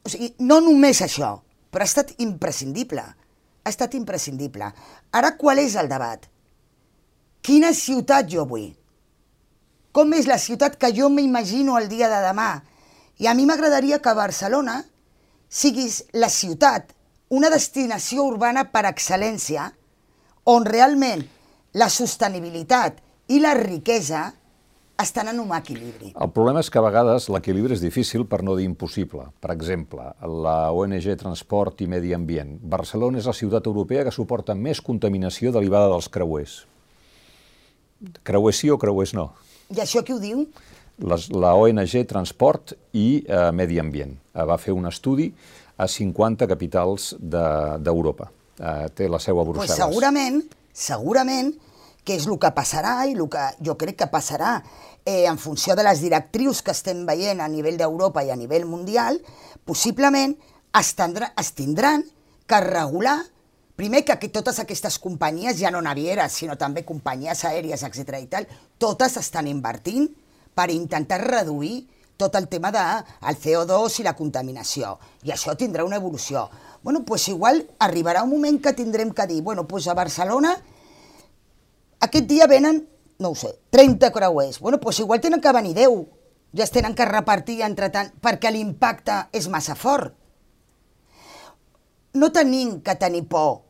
[0.04, 1.40] o sigui, no només això,
[1.72, 3.02] però ha estat imprescindible.
[3.62, 4.68] Ha estat imprescindible.
[5.16, 6.28] Ara, qual és el debat?
[7.42, 8.68] Quina ciutat jo vull?
[9.92, 12.50] Com és la ciutat que jo m'imagino el dia de demà?
[13.18, 14.82] I a mi m'agradaria que Barcelona
[15.48, 16.92] siguis la ciutat,
[17.32, 19.70] una destinació urbana per excel·lència,
[20.44, 21.24] on realment
[21.78, 22.98] la sostenibilitat
[23.32, 24.30] i la riquesa
[25.02, 26.12] estan en un equilibri.
[26.14, 29.28] El problema és que a vegades l'equilibri és difícil per no dir impossible.
[29.42, 30.08] Per exemple,
[30.46, 32.58] la ONG Transport i Medi Ambient.
[32.74, 36.60] Barcelona és la ciutat europea que suporta més contaminació derivada dels creuers.
[38.26, 39.30] Creuers sí o creuers no?
[39.72, 40.46] I això qui ho diu?
[41.02, 44.14] Les, la ONG Transport i eh, Medi Ambient.
[44.34, 45.30] Eh, va fer un estudi
[45.80, 48.28] a 50 capitals d'Europa.
[48.58, 49.72] De, eh, té la seu a Brussel·les.
[49.72, 51.54] Pues segurament, segurament
[52.04, 54.56] que és el que passarà i el que jo crec que passarà
[55.04, 58.66] eh, en funció de les directrius que estem veient a nivell d'Europa i a nivell
[58.66, 59.20] mundial,
[59.64, 60.34] possiblement
[60.78, 62.04] es, tindrà, es tindran
[62.46, 63.20] que regular
[63.76, 68.46] primer que totes aquestes companyies, ja no navieres, sinó també companyies aèries, etc i tal,
[68.78, 70.10] totes estan invertint
[70.54, 74.98] per intentar reduir tot el tema del de, CO2 i la contaminació.
[75.26, 76.48] I això tindrà una evolució.
[76.82, 80.56] Bueno, pues igual arribarà un moment que tindrem que dir, bueno, pues a Barcelona
[82.02, 82.82] aquest dia venen,
[83.22, 84.58] no ho sé, 30 creuers.
[84.60, 86.06] Bueno, pues igual tenen que venir 10.
[86.56, 90.12] Ja es tenen que repartir entre tant, perquè l'impacte és massa fort.
[92.12, 93.62] No tenim que tenir por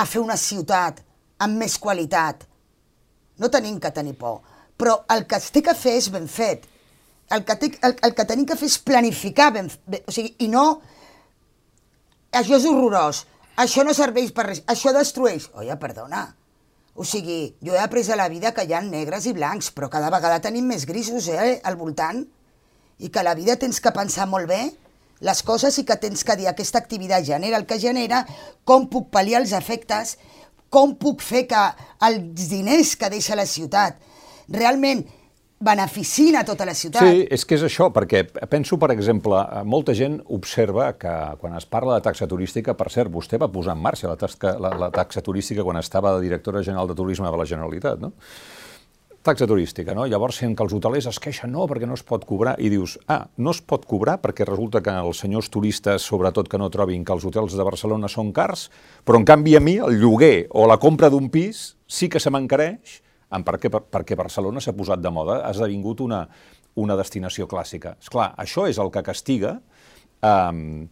[0.00, 1.02] a fer una ciutat
[1.44, 2.46] amb més qualitat.
[3.36, 4.40] No tenim que tenir por.
[4.80, 6.64] Però el que es té que fer és ben fet.
[7.30, 10.32] El que, té, el, el que tenim que fer és planificar ben, ben o sigui,
[10.46, 10.64] i no
[12.32, 13.24] això és horrorós,
[13.58, 15.50] això no serveix per res, això destrueix.
[15.58, 16.24] Oia, perdona,
[16.94, 19.88] o sigui, jo he après a la vida que hi ha negres i blancs, però
[19.88, 22.24] cada vegada tenim més grisos eh, al voltant,
[23.00, 24.60] i que la vida tens que pensar molt bé
[25.20, 28.24] les coses i que tens que dir aquesta activitat genera el que genera,
[28.64, 30.16] com puc pal·liar els efectes,
[30.70, 31.62] com puc fer que
[32.06, 33.98] els diners que deixa la ciutat
[34.50, 35.02] realment
[35.60, 37.04] beneficien a tota la ciutat.
[37.04, 41.68] Sí, és que és això, perquè penso, per exemple, molta gent observa que quan es
[41.68, 44.88] parla de taxa turística, per cert, vostè va posar en marxa la, tasca, la, la
[44.94, 48.14] taxa turística quan estava de directora general de turisme de la Generalitat, no?
[49.22, 50.06] taxa turística, no?
[50.08, 52.96] Llavors sent que els hotelers es queixen, no, perquè no es pot cobrar, i dius,
[53.12, 57.04] ah, no es pot cobrar perquè resulta que els senyors turistes, sobretot que no trobin
[57.04, 58.70] que els hotels de Barcelona són cars,
[59.04, 62.32] però en canvi a mi el lloguer o la compra d'un pis sí que se
[62.32, 66.24] m'encareix, perquè, perquè Barcelona s'ha posat de moda, ha esdevingut una,
[66.80, 67.94] una destinació clàssica.
[68.00, 69.56] És clar, això és el que castiga
[70.22, 70.88] eh,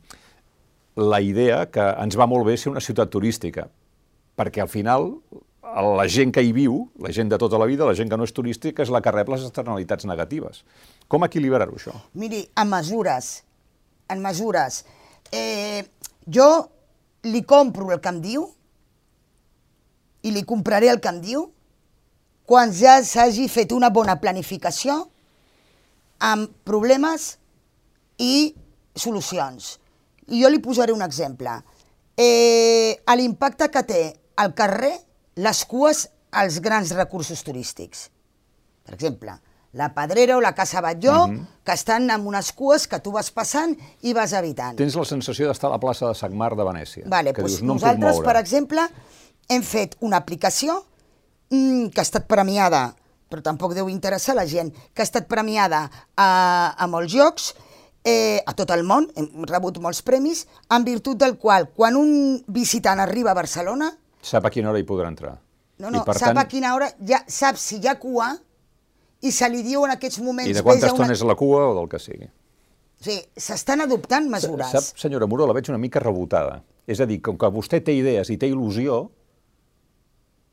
[0.98, 3.68] la idea que ens va molt bé ser una ciutat turística,
[4.38, 5.12] perquè al final
[5.98, 8.24] la gent que hi viu, la gent de tota la vida, la gent que no
[8.24, 10.62] és turística, és la que rep les externalitats negatives.
[11.08, 11.94] Com equilibrar-ho, això?
[12.18, 13.30] Miri, en mesures,
[14.08, 14.84] en mesures.
[15.32, 15.84] Eh,
[16.24, 16.48] jo
[17.28, 18.48] li compro el que em diu
[20.24, 21.46] i li compraré el que em diu
[22.48, 25.02] quan ja s'hagi fet una bona planificació
[26.24, 27.34] amb problemes
[28.18, 28.54] i
[28.96, 29.76] solucions.
[30.32, 31.52] I jo li posaré un exemple.
[32.16, 34.00] Eh, L'impacte que té
[34.40, 34.94] al carrer
[35.36, 38.08] les cues als grans recursos turístics.
[38.84, 39.36] Per exemple,
[39.76, 41.38] la Pedrera o la Casa Batlló, uh mhm.
[41.38, 41.46] -huh.
[41.64, 44.76] que estan amb unes cues que tu vas passant i vas evitant.
[44.76, 47.04] Tens la sensació d'estar a la plaça de Sagmar de Venècia.
[47.06, 48.80] Vale, que doncs dius, no nosaltres, per exemple,
[49.48, 50.84] hem fet una aplicació
[51.50, 52.92] mmm, que ha estat premiada,
[53.28, 56.28] però tampoc deu interessar la gent, que ha estat premiada a,
[56.76, 57.52] a molts llocs,
[58.04, 62.42] eh, a tot el món, hem rebut molts premis, en virtut del qual, quan un
[62.48, 65.36] visitant arriba a Barcelona, Sap a quina hora hi podrà entrar.
[65.78, 66.40] No, no, sap tant...
[66.42, 68.32] a quina hora, ja sap si hi ha cua
[69.22, 70.50] i se li diu en aquests moments...
[70.50, 71.14] I de quanta estona una...
[71.14, 72.26] és la cua o del que sigui.
[72.98, 74.72] Sí, s'estan adoptant mesures.
[74.74, 76.58] Sap, senyora Muro, la veig una mica rebotada.
[76.88, 79.04] És a dir, com que vostè té idees i té il·lusió,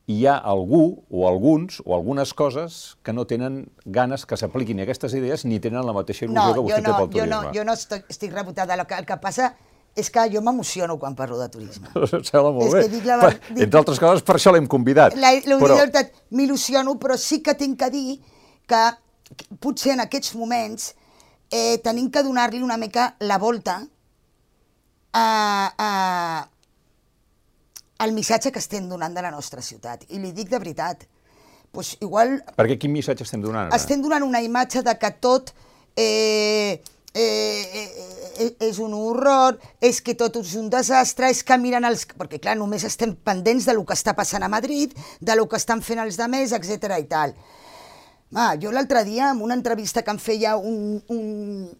[0.08, 5.16] hi ha algú o alguns o algunes coses que no tenen ganes que s'apliquin aquestes
[5.18, 7.32] idees ni tenen la mateixa il·lusió no, que vostè no, té pel turisme.
[7.32, 8.78] No, jo no estic, estic rebotada.
[8.78, 9.56] El que, el que passa
[9.98, 11.90] és que jo m'emociono quan parlo de turisme.
[11.96, 12.84] Em sembla molt és bé.
[12.92, 15.18] dic la, dic, Entre altres coses, per això l'hem convidat.
[15.18, 15.80] La, la però...
[15.80, 18.20] veritat, m'il·lusiono, però sí que tinc que dir
[18.70, 18.84] que,
[19.32, 20.92] que potser en aquests moments
[21.50, 23.80] eh, tenim que donar-li una mica la volta
[25.16, 25.28] a,
[25.80, 25.90] a,
[27.98, 30.04] al missatge que estem donant de la nostra ciutat.
[30.10, 31.06] I li dic de veritat.
[31.76, 32.38] Pues igual...
[32.56, 33.70] Perquè quin missatge estem donant?
[33.70, 33.80] Ara?
[33.80, 35.54] Estem donant una imatge de que tot...
[35.96, 36.82] Eh,
[37.16, 37.90] eh, eh,
[38.44, 42.04] eh, és un horror, és que tot és un desastre, és que miren els...
[42.12, 45.60] Perquè, clar, només estem pendents de lo que està passant a Madrid, de lo que
[45.60, 47.36] estan fent els demés, etc i tal.
[48.36, 51.72] Ah, jo l'altre dia, en una entrevista que em feia un, un,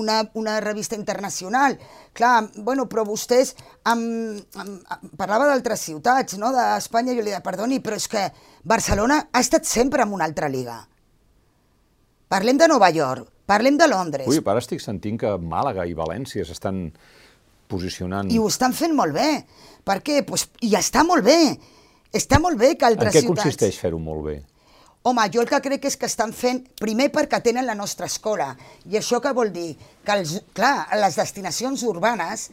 [0.00, 1.76] una, una revista internacional.
[2.12, 3.54] Clar, bueno, però vostès
[3.90, 4.02] em,
[4.38, 8.28] em, em parlava d'altres ciutats, no?, d'Espanya, jo li deia, perdoni, però és que
[8.64, 10.80] Barcelona ha estat sempre en una altra liga.
[12.28, 14.26] Parlem de Nova York, Parlem de Londres.
[14.30, 16.88] Ui, ara estic sentint que Màlaga i València s'estan
[17.68, 18.30] posicionant...
[18.32, 19.28] I ho estan fent molt bé.
[19.84, 20.22] Per què?
[20.24, 21.38] Pues, I està molt bé.
[22.14, 23.20] Està molt bé que altres ciutats...
[23.20, 23.44] En què ciutats...
[23.44, 24.36] consisteix fer-ho molt bé?
[25.04, 28.54] Home, jo el que crec és que estan fent, primer perquè tenen la nostra escola,
[28.88, 29.74] i això què vol dir?
[30.00, 32.46] Que, els, clar, les destinacions urbanes...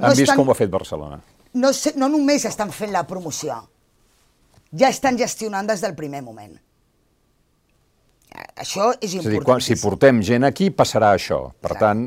[0.00, 1.20] No Han vist estan, com ho ha fet Barcelona.
[1.54, 3.60] No, no només estan fent la promoció,
[4.74, 6.56] ja estan gestionant des del primer moment.
[8.32, 9.20] Això és important.
[9.20, 11.44] És a dir, quan, si portem gent aquí, passarà això.
[11.62, 11.80] Per clar.
[11.84, 12.06] tant,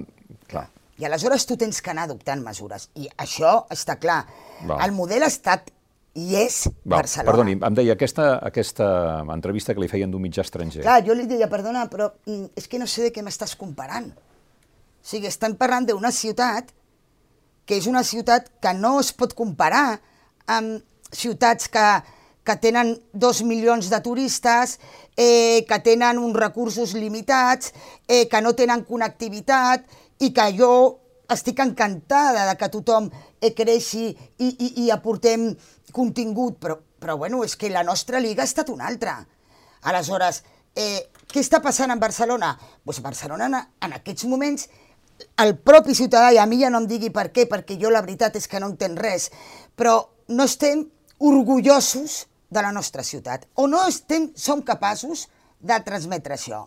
[0.49, 0.65] clar.
[0.99, 2.89] I aleshores tu tens que anar adoptant mesures.
[2.99, 4.23] I això està clar.
[4.65, 4.79] Va.
[4.85, 5.71] El model ha estat
[6.15, 7.31] i és Va, Barcelona.
[7.31, 8.87] Perdoni, em deia, aquesta, aquesta
[9.35, 10.83] entrevista que li feien d'un mitjà estranger.
[10.85, 14.09] Clar, jo li deia, perdona, però mm, és que no sé de què m'estàs comparant.
[14.15, 16.71] O sigui, estan parlant d'una ciutat
[17.65, 19.99] que és una ciutat que no es pot comparar
[20.51, 20.83] amb
[21.15, 21.87] ciutats que
[22.45, 24.79] que tenen dos milions de turistes,
[25.17, 27.73] eh, que tenen uns recursos limitats,
[28.07, 29.89] eh, que no tenen connectivitat
[30.21, 31.01] i que jo
[31.33, 33.09] estic encantada de que tothom
[33.41, 35.55] eh, creixi i, i, i aportem
[35.93, 39.19] contingut, però, però bueno, és que la nostra liga ha estat una altra.
[39.85, 40.43] Aleshores,
[40.75, 42.55] eh, què està passant en Barcelona?
[42.83, 44.67] Pues Barcelona en, en aquests moments
[45.39, 48.03] el propi ciutadà, i a mi ja no em digui per què, perquè jo la
[48.03, 49.29] veritat és que no entenc res,
[49.75, 50.85] però no estem
[51.19, 55.27] orgullosos de la nostra ciutat, o no estem, som capaços
[55.59, 56.65] de transmetre això.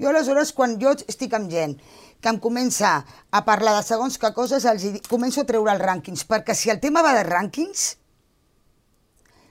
[0.00, 1.76] Jo aleshores, quan jo estic amb gent
[2.20, 2.96] que em comença
[3.30, 6.80] a parlar de segons que coses, els començo a treure els rànquings, perquè si el
[6.80, 7.84] tema va de rànquings,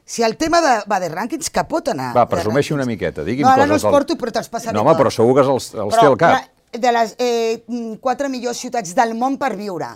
[0.05, 2.11] si el tema de, va de rànquings, que pot anar...
[2.17, 3.57] Va, presumeixi una miqueta, digui'm no, coses...
[3.57, 5.95] No, ara no els porto, però te'ls passaré No, home, però segur que els, els
[5.95, 6.49] però, té al cap.
[6.73, 9.91] De les eh, quatre millors ciutats del món per viure.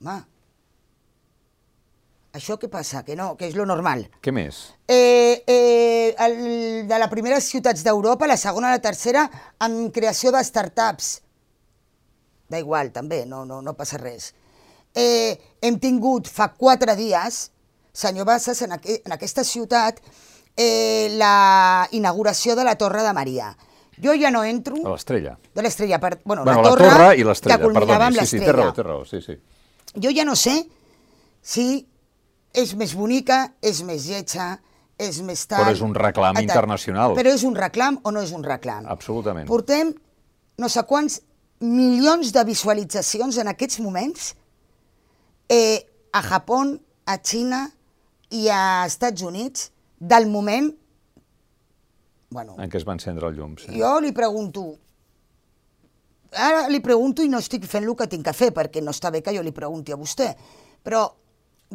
[0.00, 0.18] Home,
[2.32, 3.02] això què passa?
[3.02, 4.04] Que no, que és lo normal.
[4.22, 4.60] Què més?
[4.86, 6.36] Eh, eh, el,
[6.86, 9.24] de les primeres ciutats d'Europa, la segona i la tercera,
[9.58, 11.16] amb creació de startups.
[12.50, 14.30] Da igual, també, no, no, no passa res.
[14.94, 17.48] Eh, hem tingut fa quatre dies,
[17.92, 20.00] senyor Bassas, en, aqu en aquesta ciutat,
[20.56, 23.56] eh, la inauguració de la Torre de Maria.
[24.00, 24.78] Jo ja no entro...
[24.86, 25.36] A l'estrella.
[25.54, 26.20] De l'estrella, per...
[26.24, 28.20] bueno, Bueno, la, la torre, torre i l'estrella, perdoni.
[28.20, 29.36] Sí, sí, té raó, té raó, sí, sí.
[30.00, 30.56] Jo ja no sé
[31.42, 31.86] si
[32.56, 34.54] és més bonica, és més lletja,
[35.00, 35.64] és més tal...
[35.64, 36.44] Però és un reclam tal.
[36.44, 37.16] internacional.
[37.18, 38.86] Però és un reclam o no és un reclam?
[38.90, 39.48] Absolutament.
[39.48, 39.92] Portem
[40.60, 41.20] no sé quants
[41.60, 44.32] milions de visualitzacions en aquests moments
[45.52, 46.62] eh, a Japó,
[47.06, 47.66] a Xina
[48.30, 50.70] i a Estats Units del moment...
[52.30, 53.72] Bueno, En què es va encendre el llum, sí.
[53.74, 54.68] jo li pregunto,
[56.30, 59.10] ara li pregunto i no estic fent el que tinc que fer, perquè no està
[59.10, 60.28] bé que jo li pregunti a vostè,
[60.86, 61.08] però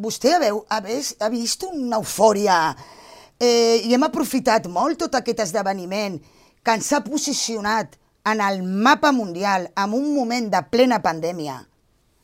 [0.00, 5.20] vostè ha, veu, ha, vist, ha vist una eufòria eh, i hem aprofitat molt tot
[5.20, 6.18] aquest esdeveniment
[6.64, 11.60] que ens ha posicionat en el mapa mundial en un moment de plena pandèmia,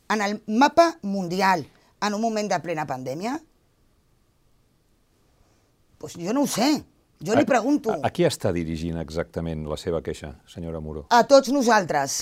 [0.09, 1.63] en el mapa mundial
[2.03, 3.37] en un moment de plena pandèmia?
[6.03, 6.83] Pues jo no ho sé.
[7.23, 7.93] Jo li pregunto.
[7.93, 11.05] A, a qui està dirigint exactament la seva queixa, senyora Muro?
[11.07, 12.15] a tots nosaltres.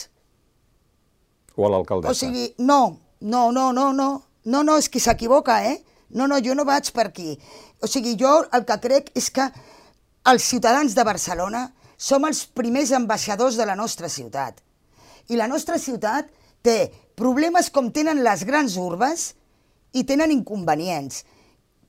[1.58, 2.12] O a l'alcaldessa?
[2.14, 4.10] O sigui, no, no, no, no, no,
[4.46, 5.80] no, no, és que s'equivoca, eh?
[6.14, 7.34] No, no, jo no vaig per aquí.
[7.82, 9.50] O sigui, jo el que crec és que
[10.30, 11.64] els ciutadans de Barcelona
[11.98, 14.62] som els primers ambaixadors de la nostra ciutat.
[15.34, 16.30] I la nostra ciutat
[16.62, 16.78] té
[17.18, 19.32] problemes com tenen les grans urbes
[19.98, 21.24] i tenen inconvenients.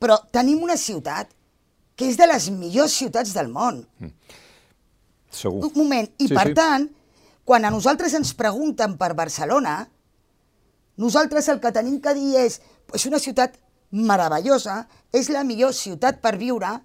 [0.01, 1.37] Però tenim una ciutat
[2.03, 3.83] que és de les millors ciutats del món.
[5.33, 5.65] Segur.
[5.71, 6.11] Un moment.
[6.19, 6.55] I Sí, per sí.
[6.59, 6.89] tant,
[7.45, 9.89] quan a nosaltres ens pregunten per Barcelona,
[10.97, 12.61] nosaltres el que tenim que dir és
[12.93, 13.57] és una ciutat
[13.93, 16.81] meravellosa, és la millor ciutat per viure,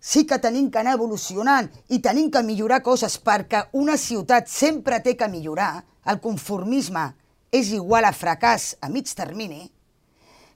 [0.00, 5.00] sí que tenim que anar evolucionant i tenim que millorar coses perquè una ciutat sempre
[5.00, 7.04] té que millorar, el conformisme
[7.52, 9.70] és igual a fracàs a mig termini,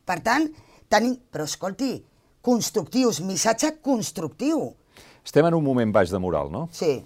[0.06, 0.48] per tant,
[0.88, 1.16] tenim...
[1.30, 2.00] Però escolti,
[2.46, 4.70] constructius, missatge constructiu.
[5.26, 6.68] Estem en un moment baix de moral, no?
[6.70, 7.00] Sí.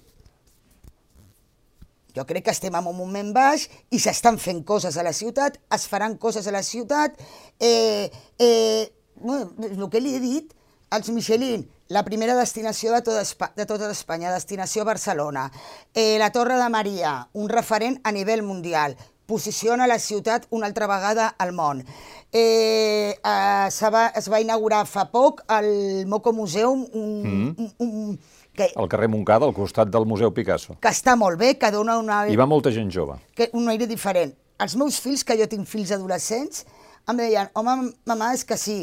[2.12, 5.56] Jo crec que estem en un moment baix i s'estan fent coses a la ciutat,
[5.72, 7.16] es faran coses a la ciutat.
[7.58, 10.52] Eh, eh, bueno, el que li he dit,
[10.90, 15.48] els Michelin, la primera destinació de tota, Espa de tota Espanya, destinació Barcelona.
[15.94, 18.98] Eh, la Torre de Maria, un referent a nivell mundial
[19.30, 21.84] posiciona la ciutat una altra vegada al món.
[22.32, 27.54] Eh, eh, se va, es va inaugurar fa poc el Moco Museum, un, mm.
[27.56, 28.20] un, un,
[28.54, 30.76] que, Al carrer Montcada, al costat del Museu Picasso.
[30.82, 33.18] que està molt bé, que dona una, Hi va molta gent jove.
[33.34, 34.34] que, un aire diferent.
[34.60, 36.66] Els meus fills, que jo tinc fills adolescents,
[37.08, 38.82] em deien, home, mamà, és que sí,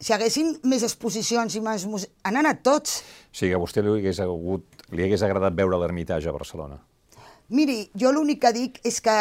[0.00, 2.08] si haguessin més exposicions i més muse...
[2.24, 3.00] Han anat tots.
[3.30, 6.80] O sigui, a vostè li hagués, hagut, li hagués agradat veure l'Ermitage a Barcelona.
[7.54, 9.18] Miri, jo l'únic que dic és que...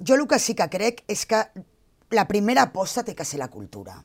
[0.00, 1.42] Jo el que sí que crec és que
[2.10, 3.96] la primera aposta té que ser la cultura.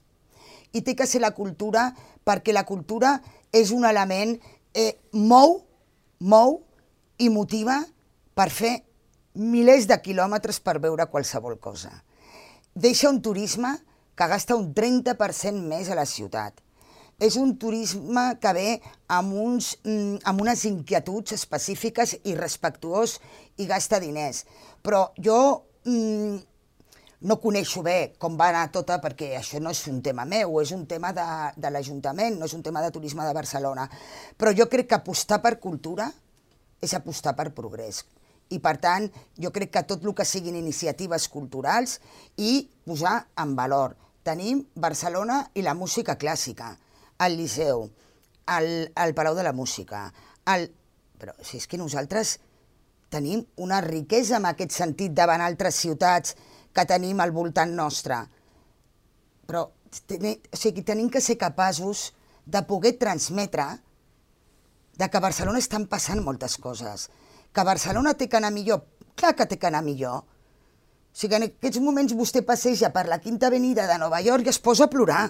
[0.71, 1.89] I té que ser la cultura
[2.25, 3.17] perquè la cultura
[3.51, 4.37] és un element,
[4.73, 5.59] eh, mou,
[6.19, 6.61] mou
[7.17, 7.81] i motiva
[8.33, 8.79] per fer
[9.35, 11.91] milers de quilòmetres per veure qualsevol cosa.
[12.73, 13.77] Deixa un turisme
[14.15, 16.53] que gasta un 30% més a la ciutat.
[17.21, 18.69] És un turisme que ve
[19.07, 23.19] amb, uns, mm, amb unes inquietuds específiques i respectuós
[23.57, 24.45] i gasta diners.
[24.81, 26.39] Però jo mm,
[27.21, 30.71] no coneixo bé com va anar tota, perquè això no és un tema meu, és
[30.73, 31.25] un tema de,
[31.57, 33.87] de l'Ajuntament, no és un tema de turisme de Barcelona.
[34.37, 36.09] Però jo crec que apostar per cultura
[36.81, 38.03] és apostar per progrés.
[38.51, 39.05] I, per tant,
[39.39, 41.99] jo crec que tot el que siguin iniciatives culturals
[42.41, 43.95] i posar en valor.
[44.25, 46.73] Tenim Barcelona i la música clàssica,
[47.21, 47.85] el Liceu,
[48.57, 50.09] el, el Palau de la Música,
[50.51, 50.67] el...
[51.21, 52.39] però si és que nosaltres
[53.11, 56.35] tenim una riquesa en aquest sentit davant altres ciutats
[56.71, 58.17] que tenim al voltant nostre.
[59.47, 59.65] Però
[60.07, 62.11] teni, o sigui, tenim que ser capaços
[62.45, 63.67] de poder transmetre
[64.97, 67.09] de que a Barcelona estan passant moltes coses,
[67.51, 68.85] que Barcelona té que anar millor,
[69.15, 70.23] clar que té que anar millor.
[70.23, 74.53] O sigui, en aquests moments vostè passeja per la Quinta Avenida de Nova York i
[74.53, 75.25] es posa a plorar.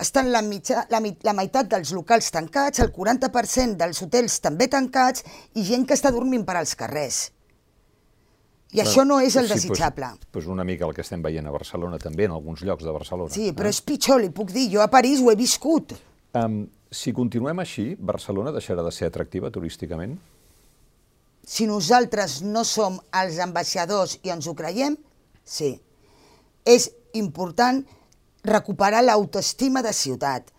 [0.00, 5.24] Estan la, mitja, la, la meitat dels locals tancats, el 40% dels hotels també tancats
[5.56, 7.30] i gent que està dormint per als carrers.
[8.76, 10.08] I això no és el Sí, desitjable.
[10.10, 12.92] Doncs, doncs una mica el que estem veient a Barcelona també, en alguns llocs de
[12.92, 13.32] Barcelona.
[13.32, 14.66] Sí, però és pitjor, li puc dir.
[14.74, 15.94] Jo a París ho he viscut.
[16.36, 20.18] Um, si continuem així, Barcelona deixarà de ser atractiva turísticament?
[21.46, 24.98] Si nosaltres no som els ambaixadors i ens ho creiem,
[25.46, 25.76] sí.
[26.66, 27.84] És important
[28.46, 30.52] recuperar l'autoestima de ciutat.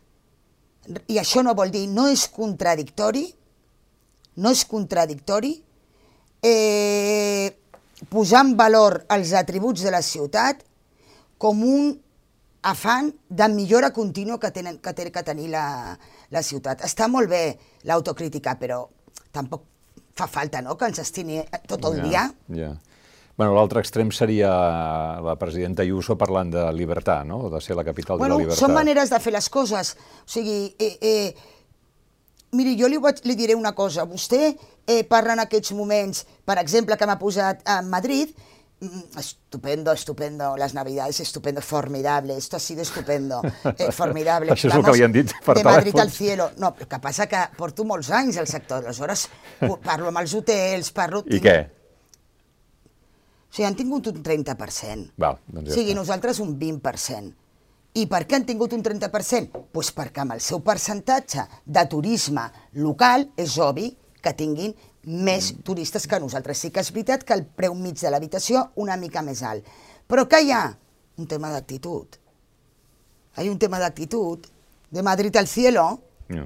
[1.12, 3.26] I això no vol dir, no és contradictori,
[4.38, 5.54] no és contradictori
[6.46, 7.52] eh,
[8.10, 10.62] posar en valor els atributs de la ciutat
[11.42, 11.96] com un
[12.68, 15.98] afany de millora contínua que, tenen, que té que tenir la,
[16.34, 16.84] la ciutat.
[16.86, 17.58] Està molt bé
[17.88, 18.84] l'autocrítica, però
[19.32, 19.64] tampoc
[20.18, 20.76] fa falta no?
[20.78, 22.24] que ens estini tot el Ja, dia.
[22.58, 22.72] Ja.
[23.38, 24.50] Bueno, l'altre extrem seria
[25.22, 27.52] la presidenta Ayuso parlant de llibertat, no?
[27.54, 28.64] De ser la capital Bueno, de la llibertat.
[28.64, 29.94] són maneres de fer les coses.
[30.26, 31.36] O sigui, eh, eh,
[32.58, 34.08] miri, jo li, vaig, li diré una cosa.
[34.10, 34.56] Vostè
[34.88, 38.34] eh, parla en aquests moments, per exemple, que m'ha posat a Madrid,
[38.80, 43.42] Mm, estupendo, estupendo, las navidades, estupendo, formidable, esto ha sido estupendo,
[43.76, 44.52] eh, formidable.
[44.54, 46.02] Això és el que han dit per De Madrid telèfon.
[46.02, 46.52] al cielo.
[46.62, 49.30] No, el que passa que porto molts anys al sector, aleshores
[49.88, 51.24] parlo amb els hotels, parlo...
[51.26, 51.58] I què?
[53.50, 55.12] O sigui, han tingut un 30%.
[55.18, 56.00] Val, doncs ja o sigui, està.
[56.02, 57.34] nosaltres un 20%.
[57.98, 59.52] I per què han tingut un 30%?
[59.54, 62.44] Doncs pues perquè amb el seu percentatge de turisme
[62.74, 63.88] local és obvi
[64.22, 64.76] que tinguin
[65.08, 66.58] més turistes que nosaltres.
[66.60, 69.66] Sí que és veritat que el preu mig de l'habitació una mica més alt.
[70.08, 70.66] Però què hi ha?
[71.18, 72.20] Un tema d'actitud.
[73.38, 74.46] Hi ha un tema d'actitud.
[74.92, 76.46] De Madrid al cielo, Ja.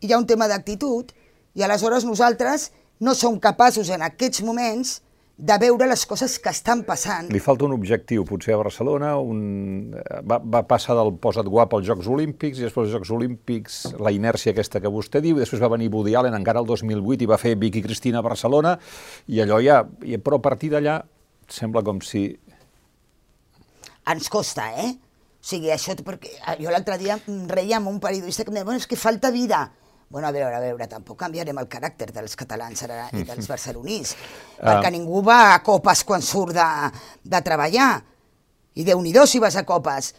[0.00, 1.12] hi ha un tema d'actitud
[1.54, 5.00] i aleshores nosaltres no som capaços en aquests moments
[5.38, 7.30] de veure les coses que estan passant.
[7.32, 9.94] Li falta un objectiu, potser a Barcelona, un...
[10.28, 14.12] va, va passar del posa't guap als Jocs Olímpics i després als Jocs Olímpics la
[14.14, 17.30] inèrcia aquesta que vostè diu, i després va venir Woody Allen encara el 2008 i
[17.32, 18.76] va fer Vicky Cristina a Barcelona
[19.26, 19.80] i allò ja...
[20.04, 21.00] i- Però a partir d'allà
[21.48, 22.28] sembla com si...
[24.12, 24.92] Ens costa, eh?
[25.42, 27.16] O sigui, això, perquè eh, jo l'altre dia
[27.50, 29.64] reia amb un periodista que em deia, bueno, és que falta vida.
[30.12, 34.12] Bueno, a veure, a veure, tampoc canviarem el caràcter dels catalans ara i dels barcelonins,
[34.60, 36.66] perquè ningú va a copes quan surt de,
[37.24, 37.94] de treballar.
[38.76, 40.12] I déu-n'hi-do si vas a copes.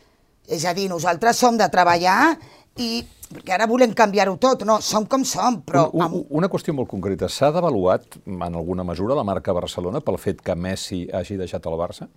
[0.50, 2.34] És a dir, nosaltres som de treballar
[2.82, 5.88] i perquè ara volem canviar-ho tot, no, som com som, però...
[5.94, 10.02] un, amb- un, una qüestió molt concreta, s'ha devaluat en alguna mesura la marca Barcelona
[10.06, 12.10] pel fet que Messi hagi deixat el Barça?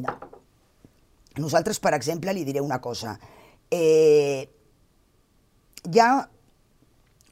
[0.00, 0.16] No.
[1.40, 3.14] Nosaltres, per exemple, li diré una cosa.
[3.70, 4.44] Eh,
[5.88, 6.10] hi ha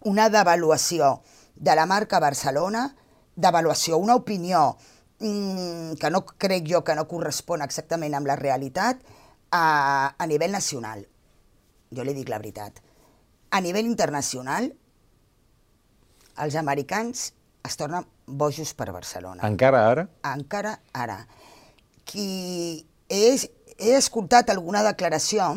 [0.04, 1.20] una devaluació
[1.54, 2.94] de la marca Barcelona,
[3.34, 4.76] devaluació, una opinió
[5.18, 9.00] mm, que no crec jo que no correspon exactament amb la realitat
[9.50, 11.06] a, a nivell nacional.
[11.90, 12.82] Jo li dic la veritat.
[13.50, 14.68] A nivell internacional,
[16.38, 17.32] els americans
[17.64, 20.04] es tornen bojos per Barcelona Encara ara?
[20.30, 21.18] encara ara.
[22.04, 23.22] Qui he,
[23.78, 25.48] he escoltat alguna declaració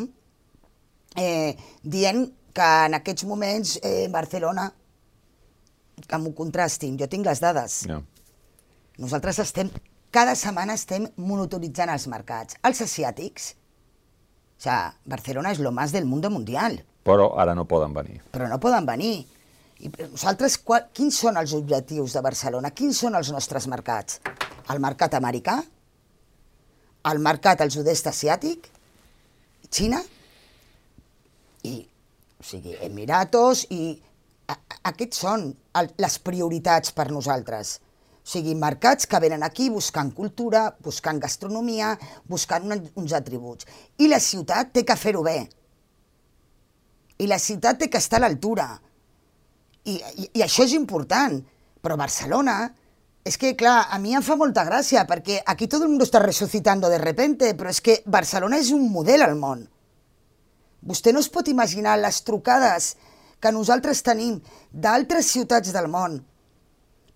[1.16, 4.68] eh, dient que en aquests moments eh, Barcelona,
[6.08, 8.02] que m'ho contrastin, jo tinc les dades, No.
[8.98, 9.70] nosaltres estem,
[10.10, 12.56] cada setmana estem monitoritzant els mercats.
[12.62, 13.52] Els asiàtics,
[14.58, 18.20] o sea, Barcelona és lo más del mundo mundial Però ara no poden venir.
[18.30, 19.26] però no poden venir.
[19.82, 22.70] I nosaltres, qua, quins són els objectius de Barcelona?
[22.70, 24.20] Quins són els nostres mercats?
[24.70, 25.56] El mercat americà?
[27.10, 28.68] El mercat al sud-est asiàtic?
[29.68, 29.98] Xina?
[31.64, 31.88] I,
[32.42, 33.94] o sigui, Emiratos i...
[34.50, 34.56] A,
[34.90, 35.46] aquests són
[35.78, 37.76] el, les prioritats per nosaltres.
[38.22, 41.92] O sigui, mercats que venen aquí buscant cultura, buscant gastronomia,
[42.28, 43.68] buscant un, uns atributs.
[44.02, 45.38] I la ciutat té que fer-ho bé.
[47.22, 48.68] I la ciutat té que estar a l'altura.
[49.86, 51.38] I, i, I això és important.
[51.82, 52.56] Però Barcelona,
[53.26, 56.22] és que, clar, a mi em fa molta gràcia, perquè aquí tot el món està
[56.22, 59.62] resucitando de repente, però és que Barcelona és un model al món.
[60.82, 62.96] Vostè no es pot imaginar les trucades
[63.42, 64.40] que nosaltres tenim
[64.72, 66.20] d'altres ciutats del món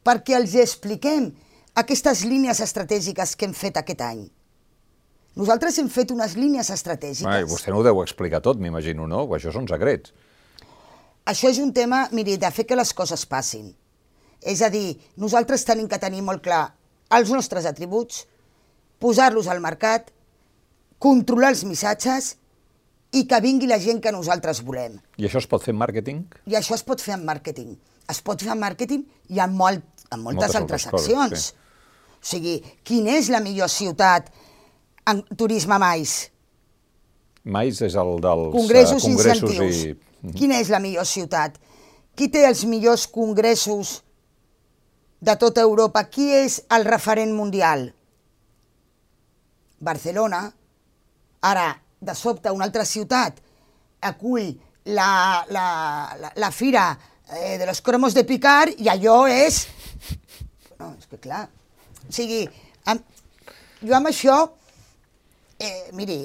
[0.07, 1.33] perquè els expliquem
[1.77, 4.23] aquestes línies estratègiques que hem fet aquest any.
[5.37, 7.29] Nosaltres hem fet unes línies estratègiques.
[7.29, 9.27] Ai, vostè no ho deu explicar tot, m'imagino, no?
[9.37, 10.14] Això són secrets.
[11.29, 13.69] Això és un tema, miri, de fer que les coses passin.
[14.41, 16.71] És a dir, nosaltres tenim que tenir molt clar
[17.19, 18.25] els nostres atributs,
[19.03, 20.09] posar-los al mercat,
[21.03, 22.37] controlar els missatges
[23.13, 24.99] i que vingui la gent que nosaltres volem.
[25.19, 26.25] I això es pot fer en màrqueting?
[26.51, 27.77] I això es pot fer en màrqueting.
[28.11, 29.05] Es pot fer en màrqueting
[29.35, 31.47] i en, molt, en moltes, Moltes altres, altres coses, accions.
[31.51, 31.63] sí.
[32.17, 34.33] O sigui, quina és la millor ciutat
[35.07, 36.17] en turisme mais?
[37.45, 39.85] Mais és el dels congressos, eh, congressos incentius.
[39.87, 40.33] i...
[40.35, 41.61] Quina és la millor ciutat?
[42.19, 44.01] Qui té els millors congressos
[45.23, 46.03] de tota Europa?
[46.11, 47.93] Qui és el referent mundial?
[49.79, 50.53] Barcelona.
[51.47, 51.69] Ara,
[52.01, 53.38] de sobte, una altra ciutat
[54.03, 54.53] acull
[54.84, 55.66] la, la,
[56.20, 56.90] la, la fira
[57.32, 59.66] eh, de los cromos de picar i allò és...
[60.78, 61.47] No, és que clar...
[62.07, 62.44] O sigui,
[62.86, 63.03] amb,
[63.82, 64.36] jo amb això
[65.59, 66.18] Eh, miri,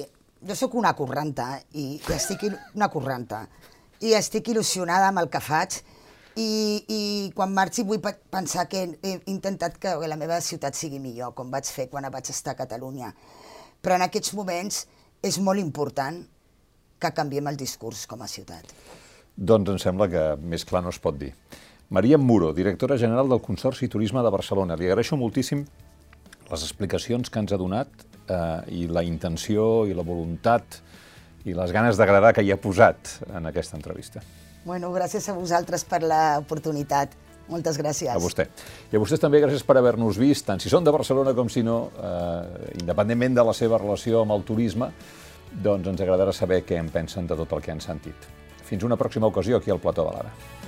[0.44, 3.46] jo sóc una correnta i, i estic il- una correnta
[4.04, 5.78] i estic il·lusionada amb el que faig
[6.36, 6.48] i,
[6.84, 6.98] i
[7.32, 11.48] quan marxi vull pe- pensar que he intentat que la meva ciutat sigui millor, com
[11.48, 13.08] vaig fer quan vaig estar a Catalunya.
[13.80, 14.82] Però en aquests moments
[15.22, 16.18] és molt important
[17.02, 18.66] que canviem el discurs com a ciutat.
[19.36, 21.32] Doncs em sembla que més clar no es pot dir.
[21.92, 24.76] Maria Muro, directora general del Consorci Turisme de Barcelona.
[24.76, 25.64] Li agraeixo moltíssim
[26.50, 27.88] les explicacions que ens ha donat
[28.28, 30.80] eh, i la intenció i la voluntat
[31.44, 34.22] i les ganes d'agradar que hi ha posat en aquesta entrevista.
[34.64, 37.14] Bueno, gràcies a vosaltres per l'oportunitat.
[37.48, 38.12] Moltes gràcies.
[38.12, 38.46] A vostè.
[38.92, 41.64] I a vostès també gràcies per haver-nos vist, tant si són de Barcelona com si
[41.66, 44.92] no, eh, independentment de la seva relació amb el turisme,
[45.52, 48.28] doncs ens agradarà saber què en pensen de tot el que han sentit.
[48.64, 50.61] Fins una pròxima ocasió aquí al Plató de l'Ara.